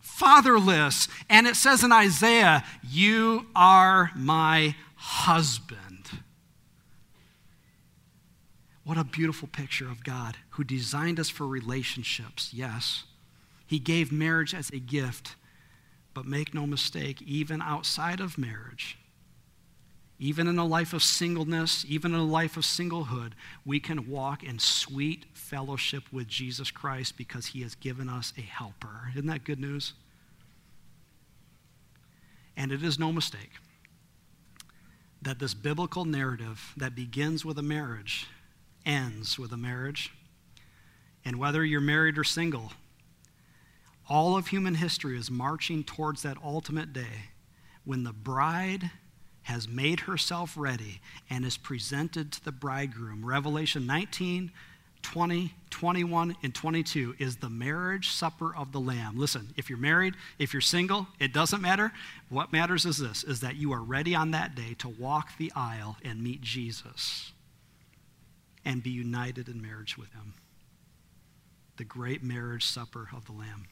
Fatherless. 0.00 1.08
And 1.30 1.46
it 1.46 1.54
says 1.56 1.84
in 1.84 1.92
Isaiah, 1.92 2.64
You 2.82 3.46
are 3.54 4.10
my 4.16 4.74
husband. 4.96 5.83
What 8.84 8.98
a 8.98 9.04
beautiful 9.04 9.48
picture 9.48 9.90
of 9.90 10.04
God 10.04 10.36
who 10.50 10.64
designed 10.64 11.18
us 11.18 11.30
for 11.30 11.46
relationships, 11.46 12.50
yes. 12.52 13.04
He 13.66 13.78
gave 13.78 14.12
marriage 14.12 14.54
as 14.54 14.70
a 14.70 14.78
gift, 14.78 15.36
but 16.12 16.26
make 16.26 16.52
no 16.52 16.66
mistake, 16.66 17.22
even 17.22 17.62
outside 17.62 18.20
of 18.20 18.36
marriage, 18.36 18.98
even 20.18 20.46
in 20.46 20.58
a 20.58 20.66
life 20.66 20.92
of 20.92 21.02
singleness, 21.02 21.84
even 21.88 22.12
in 22.12 22.20
a 22.20 22.24
life 22.24 22.56
of 22.58 22.62
singlehood, 22.62 23.32
we 23.64 23.80
can 23.80 24.08
walk 24.08 24.44
in 24.44 24.58
sweet 24.58 25.24
fellowship 25.32 26.04
with 26.12 26.28
Jesus 26.28 26.70
Christ 26.70 27.16
because 27.16 27.46
he 27.46 27.62
has 27.62 27.74
given 27.74 28.08
us 28.08 28.34
a 28.36 28.42
helper. 28.42 29.10
Isn't 29.12 29.26
that 29.26 29.44
good 29.44 29.58
news? 29.58 29.94
And 32.56 32.70
it 32.70 32.84
is 32.84 32.98
no 32.98 33.12
mistake 33.12 33.50
that 35.22 35.38
this 35.38 35.54
biblical 35.54 36.04
narrative 36.04 36.74
that 36.76 36.94
begins 36.94 37.44
with 37.44 37.58
a 37.58 37.62
marriage 37.62 38.28
ends 38.86 39.38
with 39.38 39.52
a 39.52 39.56
marriage. 39.56 40.12
And 41.24 41.38
whether 41.38 41.64
you're 41.64 41.80
married 41.80 42.18
or 42.18 42.24
single, 42.24 42.72
all 44.08 44.36
of 44.36 44.48
human 44.48 44.74
history 44.74 45.18
is 45.18 45.30
marching 45.30 45.82
towards 45.82 46.22
that 46.22 46.36
ultimate 46.44 46.92
day 46.92 47.30
when 47.84 48.04
the 48.04 48.12
bride 48.12 48.90
has 49.42 49.68
made 49.68 50.00
herself 50.00 50.54
ready 50.56 51.00
and 51.28 51.44
is 51.44 51.56
presented 51.56 52.32
to 52.32 52.44
the 52.44 52.52
bridegroom. 52.52 53.24
Revelation 53.24 53.86
19, 53.86 54.50
20, 55.02 55.54
21, 55.68 56.36
and 56.42 56.54
22 56.54 57.14
is 57.18 57.36
the 57.36 57.50
marriage 57.50 58.10
supper 58.10 58.54
of 58.56 58.72
the 58.72 58.80
Lamb. 58.80 59.18
Listen, 59.18 59.52
if 59.56 59.68
you're 59.68 59.78
married, 59.78 60.14
if 60.38 60.54
you're 60.54 60.62
single, 60.62 61.06
it 61.20 61.32
doesn't 61.32 61.60
matter. 61.60 61.92
What 62.30 62.52
matters 62.52 62.86
is 62.86 62.98
this 62.98 63.22
is 63.22 63.40
that 63.40 63.56
you 63.56 63.72
are 63.72 63.82
ready 63.82 64.14
on 64.14 64.30
that 64.30 64.54
day 64.54 64.74
to 64.78 64.88
walk 64.88 65.36
the 65.36 65.52
aisle 65.54 65.96
and 66.02 66.22
meet 66.22 66.40
Jesus 66.40 67.33
and 68.64 68.82
be 68.82 68.90
united 68.90 69.48
in 69.48 69.60
marriage 69.60 69.96
with 69.98 70.12
him. 70.12 70.34
The 71.76 71.84
great 71.84 72.22
marriage 72.22 72.64
supper 72.64 73.08
of 73.14 73.26
the 73.26 73.32
Lamb. 73.32 73.66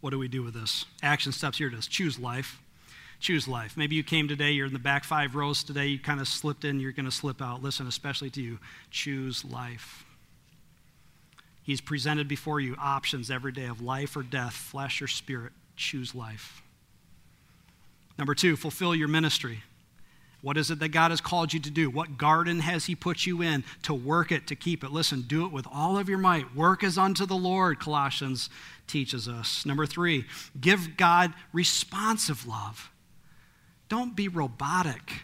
What 0.00 0.10
do 0.10 0.18
we 0.18 0.28
do 0.28 0.42
with 0.42 0.54
this? 0.54 0.84
Action 1.02 1.32
steps 1.32 1.58
here 1.58 1.68
it 1.68 1.74
is 1.74 1.86
choose 1.86 2.18
life. 2.18 2.60
Choose 3.20 3.48
life. 3.48 3.76
Maybe 3.76 3.94
you 3.94 4.02
came 4.02 4.28
today, 4.28 4.50
you're 4.50 4.66
in 4.66 4.72
the 4.74 4.78
back 4.78 5.04
five 5.04 5.34
rows 5.34 5.64
today, 5.64 5.86
you 5.86 5.98
kind 5.98 6.20
of 6.20 6.28
slipped 6.28 6.64
in, 6.64 6.78
you're 6.78 6.92
going 6.92 7.06
to 7.06 7.12
slip 7.12 7.40
out. 7.40 7.62
Listen, 7.62 7.86
especially 7.86 8.28
to 8.30 8.42
you, 8.42 8.58
choose 8.90 9.44
life. 9.44 10.04
He's 11.62 11.80
presented 11.80 12.28
before 12.28 12.60
you 12.60 12.76
options 12.78 13.30
every 13.30 13.52
day 13.52 13.64
of 13.64 13.80
life 13.80 14.14
or 14.16 14.22
death, 14.22 14.52
flesh 14.52 15.00
or 15.00 15.08
spirit. 15.08 15.52
Choose 15.76 16.14
life. 16.14 16.60
Number 18.18 18.34
two, 18.34 18.56
fulfill 18.56 18.94
your 18.94 19.08
ministry. 19.08 19.62
What 20.44 20.58
is 20.58 20.70
it 20.70 20.78
that 20.80 20.90
God 20.90 21.10
has 21.10 21.22
called 21.22 21.54
you 21.54 21.60
to 21.60 21.70
do? 21.70 21.88
What 21.88 22.18
garden 22.18 22.60
has 22.60 22.84
He 22.84 22.94
put 22.94 23.24
you 23.24 23.40
in 23.40 23.64
to 23.84 23.94
work 23.94 24.30
it, 24.30 24.46
to 24.48 24.54
keep 24.54 24.84
it? 24.84 24.90
Listen, 24.90 25.22
do 25.22 25.46
it 25.46 25.52
with 25.52 25.66
all 25.72 25.96
of 25.96 26.06
your 26.06 26.18
might. 26.18 26.54
Work 26.54 26.84
as 26.84 26.98
unto 26.98 27.24
the 27.24 27.34
Lord, 27.34 27.80
Colossians 27.80 28.50
teaches 28.86 29.26
us. 29.26 29.64
Number 29.64 29.86
three, 29.86 30.26
give 30.60 30.98
God 30.98 31.32
responsive 31.54 32.46
love. 32.46 32.90
Don't 33.88 34.14
be 34.14 34.28
robotic. 34.28 35.22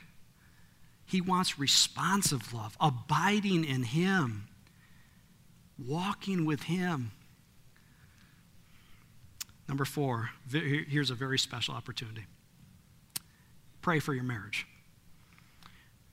He 1.04 1.20
wants 1.20 1.58
responsive 1.58 2.54
love, 2.54 2.74
abiding 2.80 3.66
in 3.66 3.82
Him, 3.82 4.48
walking 5.78 6.46
with 6.46 6.62
Him. 6.62 7.10
Number 9.68 9.84
four, 9.84 10.30
here's 10.50 11.10
a 11.10 11.14
very 11.14 11.38
special 11.38 11.74
opportunity 11.74 12.24
pray 13.82 13.98
for 13.98 14.14
your 14.14 14.24
marriage. 14.24 14.66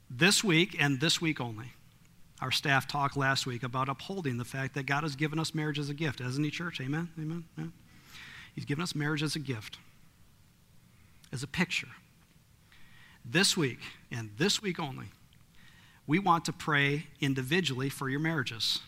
This 0.10 0.44
week 0.44 0.76
and 0.80 1.00
this 1.00 1.20
week 1.20 1.42
only, 1.42 1.74
our 2.42 2.52
staff 2.52 2.88
talked 2.88 3.18
last 3.18 3.46
week 3.46 3.64
about 3.64 3.90
upholding 3.90 4.38
the 4.38 4.46
fact 4.46 4.74
that 4.76 4.86
God 4.86 5.04
has 5.04 5.16
given 5.16 5.38
us 5.38 5.54
marriage 5.54 5.78
as 5.78 5.90
a 5.90 5.94
gift, 5.94 6.20
hasn't 6.20 6.46
He, 6.46 6.52
church? 6.52 6.80
Amen? 6.80 7.10
Amen? 7.20 7.44
Yeah. 7.58 7.66
He's 8.56 8.66
given 8.66 8.82
us 8.82 8.96
marriage 8.96 9.22
as 9.22 9.36
a 9.36 9.40
gift, 9.40 9.78
as 11.32 11.44
a 11.44 11.48
picture. 11.48 11.90
This 13.26 13.58
week 13.58 13.80
and 14.10 14.30
this 14.38 14.62
week 14.62 14.80
only, 14.80 15.08
we 16.06 16.20
want 16.20 16.46
to 16.46 16.54
pray 16.54 17.08
individually 17.20 17.90
for 17.90 18.10
your 18.10 18.22
marriages. 18.22 18.80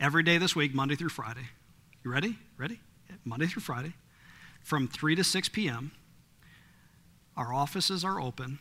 Every 0.00 0.24
day 0.24 0.38
this 0.38 0.56
week, 0.56 0.74
Monday 0.74 0.96
through 0.96 1.10
Friday. 1.10 1.48
You 2.02 2.10
ready? 2.10 2.36
Ready? 2.58 2.80
Monday 3.24 3.46
through 3.46 3.62
Friday, 3.62 3.92
from 4.64 4.88
3 4.88 5.14
to 5.14 5.24
6 5.24 5.48
p.m., 5.50 5.92
our 7.36 7.52
offices 7.52 8.04
are 8.04 8.20
open 8.20 8.58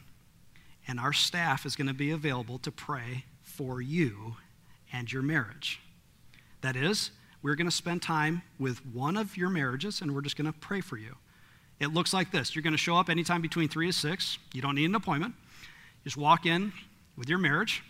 and 0.89 0.99
our 0.99 1.13
staff 1.13 1.67
is 1.67 1.75
going 1.75 1.87
to 1.87 1.93
be 1.93 2.09
available 2.09 2.57
to 2.57 2.71
pray 2.71 3.23
for 3.43 3.79
you 3.79 4.35
and 4.91 5.13
your 5.13 5.21
marriage. 5.21 5.79
That 6.61 6.75
is, 6.75 7.11
we're 7.43 7.53
going 7.53 7.69
to 7.69 7.75
spend 7.75 8.01
time 8.01 8.41
with 8.57 8.83
one 8.87 9.15
of 9.15 9.37
your 9.37 9.49
marriages 9.49 10.01
and 10.01 10.15
we're 10.15 10.21
just 10.21 10.35
going 10.35 10.51
to 10.51 10.59
pray 10.59 10.81
for 10.81 10.97
you. 10.97 11.15
It 11.79 11.93
looks 11.93 12.11
like 12.11 12.31
this 12.31 12.55
you're 12.55 12.63
going 12.63 12.73
to 12.73 12.77
show 12.77 12.95
up 12.95 13.07
anytime 13.07 13.39
between 13.39 13.69
3 13.69 13.85
to 13.85 13.93
6. 13.93 14.39
You 14.51 14.63
don't 14.63 14.73
need 14.73 14.85
an 14.85 14.95
appointment. 14.95 15.35
Just 16.03 16.17
walk 16.17 16.47
in 16.47 16.73
with 17.15 17.29
your 17.29 17.37
marriage. 17.37 17.83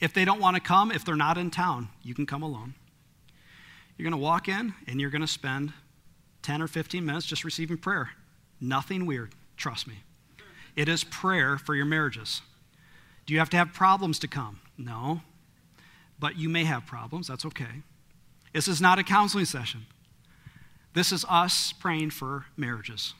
If 0.00 0.12
they 0.12 0.24
don't 0.24 0.40
want 0.40 0.56
to 0.56 0.60
come, 0.60 0.90
if 0.90 1.04
they're 1.04 1.14
not 1.14 1.38
in 1.38 1.52
town, 1.52 1.90
you 2.02 2.12
can 2.12 2.26
come 2.26 2.42
alone. 2.42 2.74
You're 3.96 4.10
going 4.10 4.20
to 4.20 4.24
walk 4.24 4.48
in 4.48 4.74
and 4.88 5.00
you're 5.00 5.10
going 5.10 5.20
to 5.20 5.28
spend 5.28 5.72
10 6.42 6.60
or 6.60 6.66
15 6.66 7.06
minutes 7.06 7.24
just 7.24 7.44
receiving 7.44 7.76
prayer. 7.76 8.10
Nothing 8.60 9.06
weird, 9.06 9.32
trust 9.56 9.86
me. 9.86 10.02
It 10.76 10.88
is 10.88 11.04
prayer 11.04 11.58
for 11.58 11.74
your 11.74 11.86
marriages. 11.86 12.42
Do 13.26 13.32
you 13.32 13.38
have 13.38 13.50
to 13.50 13.56
have 13.56 13.72
problems 13.72 14.18
to 14.20 14.28
come? 14.28 14.60
No. 14.76 15.22
But 16.18 16.36
you 16.36 16.48
may 16.48 16.64
have 16.64 16.86
problems, 16.86 17.28
that's 17.28 17.46
okay. 17.46 17.82
This 18.52 18.68
is 18.68 18.80
not 18.80 18.98
a 18.98 19.04
counseling 19.04 19.44
session. 19.44 19.86
This 20.92 21.12
is 21.12 21.24
us 21.28 21.72
praying 21.72 22.10
for 22.10 22.46
marriages. 22.56 23.14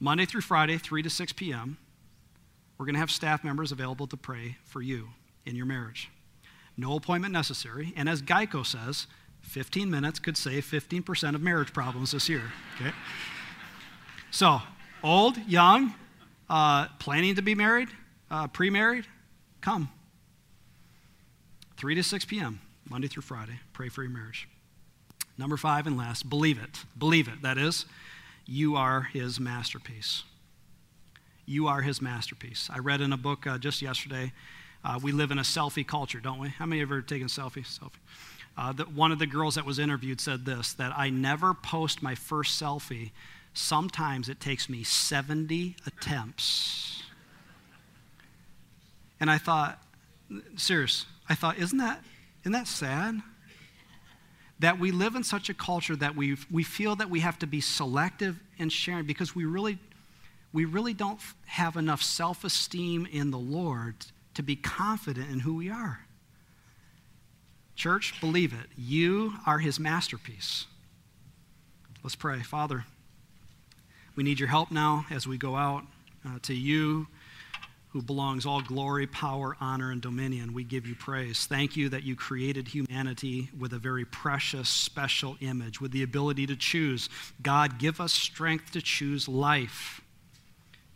Monday 0.00 0.26
through 0.26 0.40
Friday, 0.42 0.76
3 0.76 1.02
to 1.02 1.10
6 1.10 1.32
p.m., 1.32 1.78
we're 2.76 2.84
going 2.84 2.94
to 2.94 3.00
have 3.00 3.10
staff 3.10 3.42
members 3.42 3.72
available 3.72 4.06
to 4.08 4.16
pray 4.16 4.58
for 4.64 4.82
you 4.82 5.08
in 5.46 5.56
your 5.56 5.64
marriage. 5.64 6.10
No 6.76 6.96
appointment 6.96 7.32
necessary. 7.32 7.94
And 7.96 8.08
as 8.08 8.20
Geico 8.20 8.66
says, 8.66 9.06
15 9.40 9.90
minutes 9.90 10.18
could 10.18 10.36
save 10.36 10.66
15% 10.66 11.34
of 11.34 11.40
marriage 11.40 11.72
problems 11.72 12.10
this 12.10 12.28
year. 12.28 12.52
Okay? 12.74 12.92
So, 14.30 14.60
old, 15.02 15.38
young, 15.46 15.94
uh, 16.48 16.88
planning 16.98 17.34
to 17.36 17.42
be 17.42 17.54
married, 17.54 17.88
uh, 18.30 18.48
pre 18.48 18.70
married, 18.70 19.06
come. 19.60 19.88
3 21.76 21.94
to 21.94 22.02
6 22.02 22.24
p.m., 22.24 22.60
Monday 22.88 23.06
through 23.06 23.22
Friday. 23.22 23.60
Pray 23.72 23.88
for 23.88 24.02
your 24.02 24.10
marriage. 24.10 24.48
Number 25.38 25.56
five 25.56 25.86
and 25.86 25.96
last, 25.96 26.30
believe 26.30 26.58
it. 26.58 26.84
Believe 26.96 27.28
it. 27.28 27.42
That 27.42 27.58
is, 27.58 27.84
You 28.46 28.76
are 28.76 29.02
his 29.02 29.38
masterpiece. 29.40 30.22
You 31.44 31.66
are 31.66 31.82
his 31.82 32.00
masterpiece. 32.00 32.70
I 32.72 32.78
read 32.78 33.00
in 33.00 33.12
a 33.12 33.16
book 33.16 33.46
uh, 33.46 33.58
just 33.58 33.82
yesterday. 33.82 34.32
Uh, 34.84 34.98
we 35.02 35.12
live 35.12 35.30
in 35.30 35.38
a 35.38 35.42
selfie 35.42 35.86
culture, 35.86 36.20
don't 36.20 36.38
we? 36.38 36.48
How 36.48 36.64
many 36.64 36.80
of 36.80 36.88
you 36.88 36.94
have 36.94 37.02
ever 37.02 37.06
taken 37.06 37.26
selfie? 37.26 37.66
Selfie. 37.66 37.98
Uh, 38.56 38.72
the, 38.72 38.84
one 38.84 39.12
of 39.12 39.18
the 39.18 39.26
girls 39.26 39.56
that 39.56 39.66
was 39.66 39.78
interviewed 39.78 40.20
said 40.20 40.46
this 40.46 40.72
that 40.74 40.92
I 40.96 41.10
never 41.10 41.54
post 41.54 42.02
my 42.02 42.14
first 42.14 42.60
selfie. 42.60 43.10
Sometimes 43.56 44.28
it 44.28 44.38
takes 44.38 44.68
me 44.68 44.84
70 44.84 45.76
attempts. 45.86 47.02
And 49.18 49.30
I 49.30 49.38
thought, 49.38 49.82
serious, 50.56 51.06
I 51.26 51.34
thought, 51.34 51.56
isn't 51.56 51.78
that, 51.78 52.04
isn't 52.42 52.52
that 52.52 52.66
sad? 52.66 53.22
That 54.58 54.78
we 54.78 54.90
live 54.90 55.14
in 55.14 55.24
such 55.24 55.48
a 55.48 55.54
culture 55.54 55.96
that 55.96 56.14
we 56.14 56.36
we 56.50 56.64
feel 56.64 56.96
that 56.96 57.08
we 57.08 57.20
have 57.20 57.38
to 57.38 57.46
be 57.46 57.62
selective 57.62 58.38
in 58.58 58.68
sharing 58.68 59.06
because 59.06 59.34
we 59.34 59.46
really, 59.46 59.78
we 60.52 60.66
really 60.66 60.92
don't 60.92 61.20
have 61.46 61.76
enough 61.76 62.02
self 62.02 62.44
esteem 62.44 63.06
in 63.10 63.30
the 63.30 63.38
Lord 63.38 63.94
to 64.34 64.42
be 64.42 64.56
confident 64.56 65.30
in 65.30 65.40
who 65.40 65.54
we 65.54 65.70
are. 65.70 66.00
Church, 67.74 68.20
believe 68.20 68.52
it. 68.52 68.66
You 68.76 69.32
are 69.46 69.60
his 69.60 69.80
masterpiece. 69.80 70.66
Let's 72.02 72.16
pray. 72.16 72.42
Father, 72.42 72.84
we 74.16 74.22
need 74.24 74.40
your 74.40 74.48
help 74.48 74.70
now 74.70 75.06
as 75.10 75.26
we 75.26 75.38
go 75.38 75.54
out 75.54 75.84
uh, 76.26 76.38
to 76.42 76.54
you 76.54 77.06
who 77.90 78.02
belongs 78.02 78.44
all 78.44 78.60
glory, 78.60 79.06
power, 79.06 79.56
honor, 79.58 79.90
and 79.90 80.02
dominion. 80.02 80.52
We 80.52 80.64
give 80.64 80.86
you 80.86 80.94
praise. 80.94 81.46
Thank 81.46 81.76
you 81.76 81.88
that 81.90 82.02
you 82.02 82.14
created 82.14 82.68
humanity 82.68 83.48
with 83.58 83.72
a 83.72 83.78
very 83.78 84.04
precious, 84.04 84.68
special 84.68 85.36
image, 85.40 85.80
with 85.80 85.92
the 85.92 86.02
ability 86.02 86.46
to 86.48 86.56
choose. 86.56 87.08
God, 87.42 87.78
give 87.78 88.00
us 88.00 88.12
strength 88.12 88.72
to 88.72 88.82
choose 88.82 89.28
life. 89.28 90.02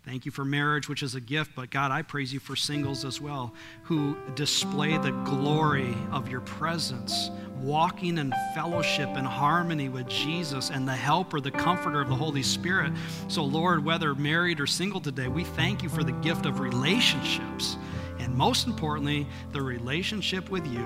Thank 0.03 0.25
you 0.25 0.33
for 0.33 0.47
marriage, 0.47 0.89
which 0.89 1.03
is 1.03 1.15
a 1.15 1.21
gift, 1.21 1.53
but 1.55 1.71
God, 1.71 1.91
I 1.91 2.01
praise 2.01 2.33
you 2.33 2.41
for 2.41 2.57
singles 2.57 3.05
as 3.05 3.21
well, 3.21 3.53
who 3.83 4.17
display 4.35 4.97
the 4.97 5.11
glory 5.25 5.95
of 6.11 6.29
your 6.31 6.41
presence, 6.41 7.31
walking 7.59 8.17
in 8.17 8.33
fellowship 8.55 9.11
and 9.11 9.27
harmony 9.27 9.91
with 9.91 10.09
Jesus 10.09 10.71
and 10.71 10.89
the 10.89 10.97
helper, 10.97 11.39
the 11.39 11.51
comforter 11.51 12.01
of 12.01 12.09
the 12.09 12.15
Holy 12.15 12.43
Spirit. 12.43 12.93
So, 13.29 13.45
Lord, 13.45 13.85
whether 13.85 14.15
married 14.15 14.59
or 14.59 14.67
single 14.67 15.01
today, 15.01 15.29
we 15.29 15.45
thank 15.45 15.83
you 15.83 15.91
for 15.91 16.03
the 16.03 16.13
gift 16.13 16.47
of 16.47 16.61
relationships. 16.61 17.77
And 18.19 18.35
most 18.35 18.67
importantly, 18.67 19.27
the 19.53 19.61
relationship 19.61 20.51
with 20.51 20.67
you. 20.67 20.85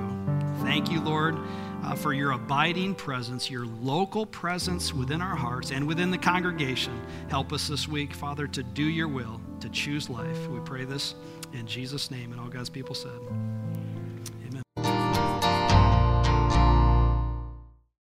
Thank 0.62 0.90
you, 0.90 1.00
Lord 1.00 1.36
uh, 1.84 1.94
for 1.94 2.12
your 2.12 2.32
abiding 2.32 2.94
presence, 2.94 3.50
your 3.50 3.66
local 3.66 4.26
presence 4.26 4.94
within 4.94 5.20
our 5.20 5.36
hearts 5.36 5.70
and 5.70 5.86
within 5.86 6.10
the 6.10 6.18
congregation. 6.18 6.98
Help 7.28 7.52
us 7.52 7.68
this 7.68 7.86
week, 7.86 8.12
Father, 8.12 8.46
to 8.48 8.62
do 8.62 8.84
your 8.84 9.08
will, 9.08 9.40
to 9.60 9.68
choose 9.68 10.08
life. 10.08 10.48
We 10.48 10.60
pray 10.60 10.84
this 10.84 11.14
in 11.52 11.66
Jesus' 11.66 12.10
name. 12.10 12.32
And 12.32 12.40
all 12.40 12.48
God's 12.48 12.70
people 12.70 12.94
said, 12.94 13.20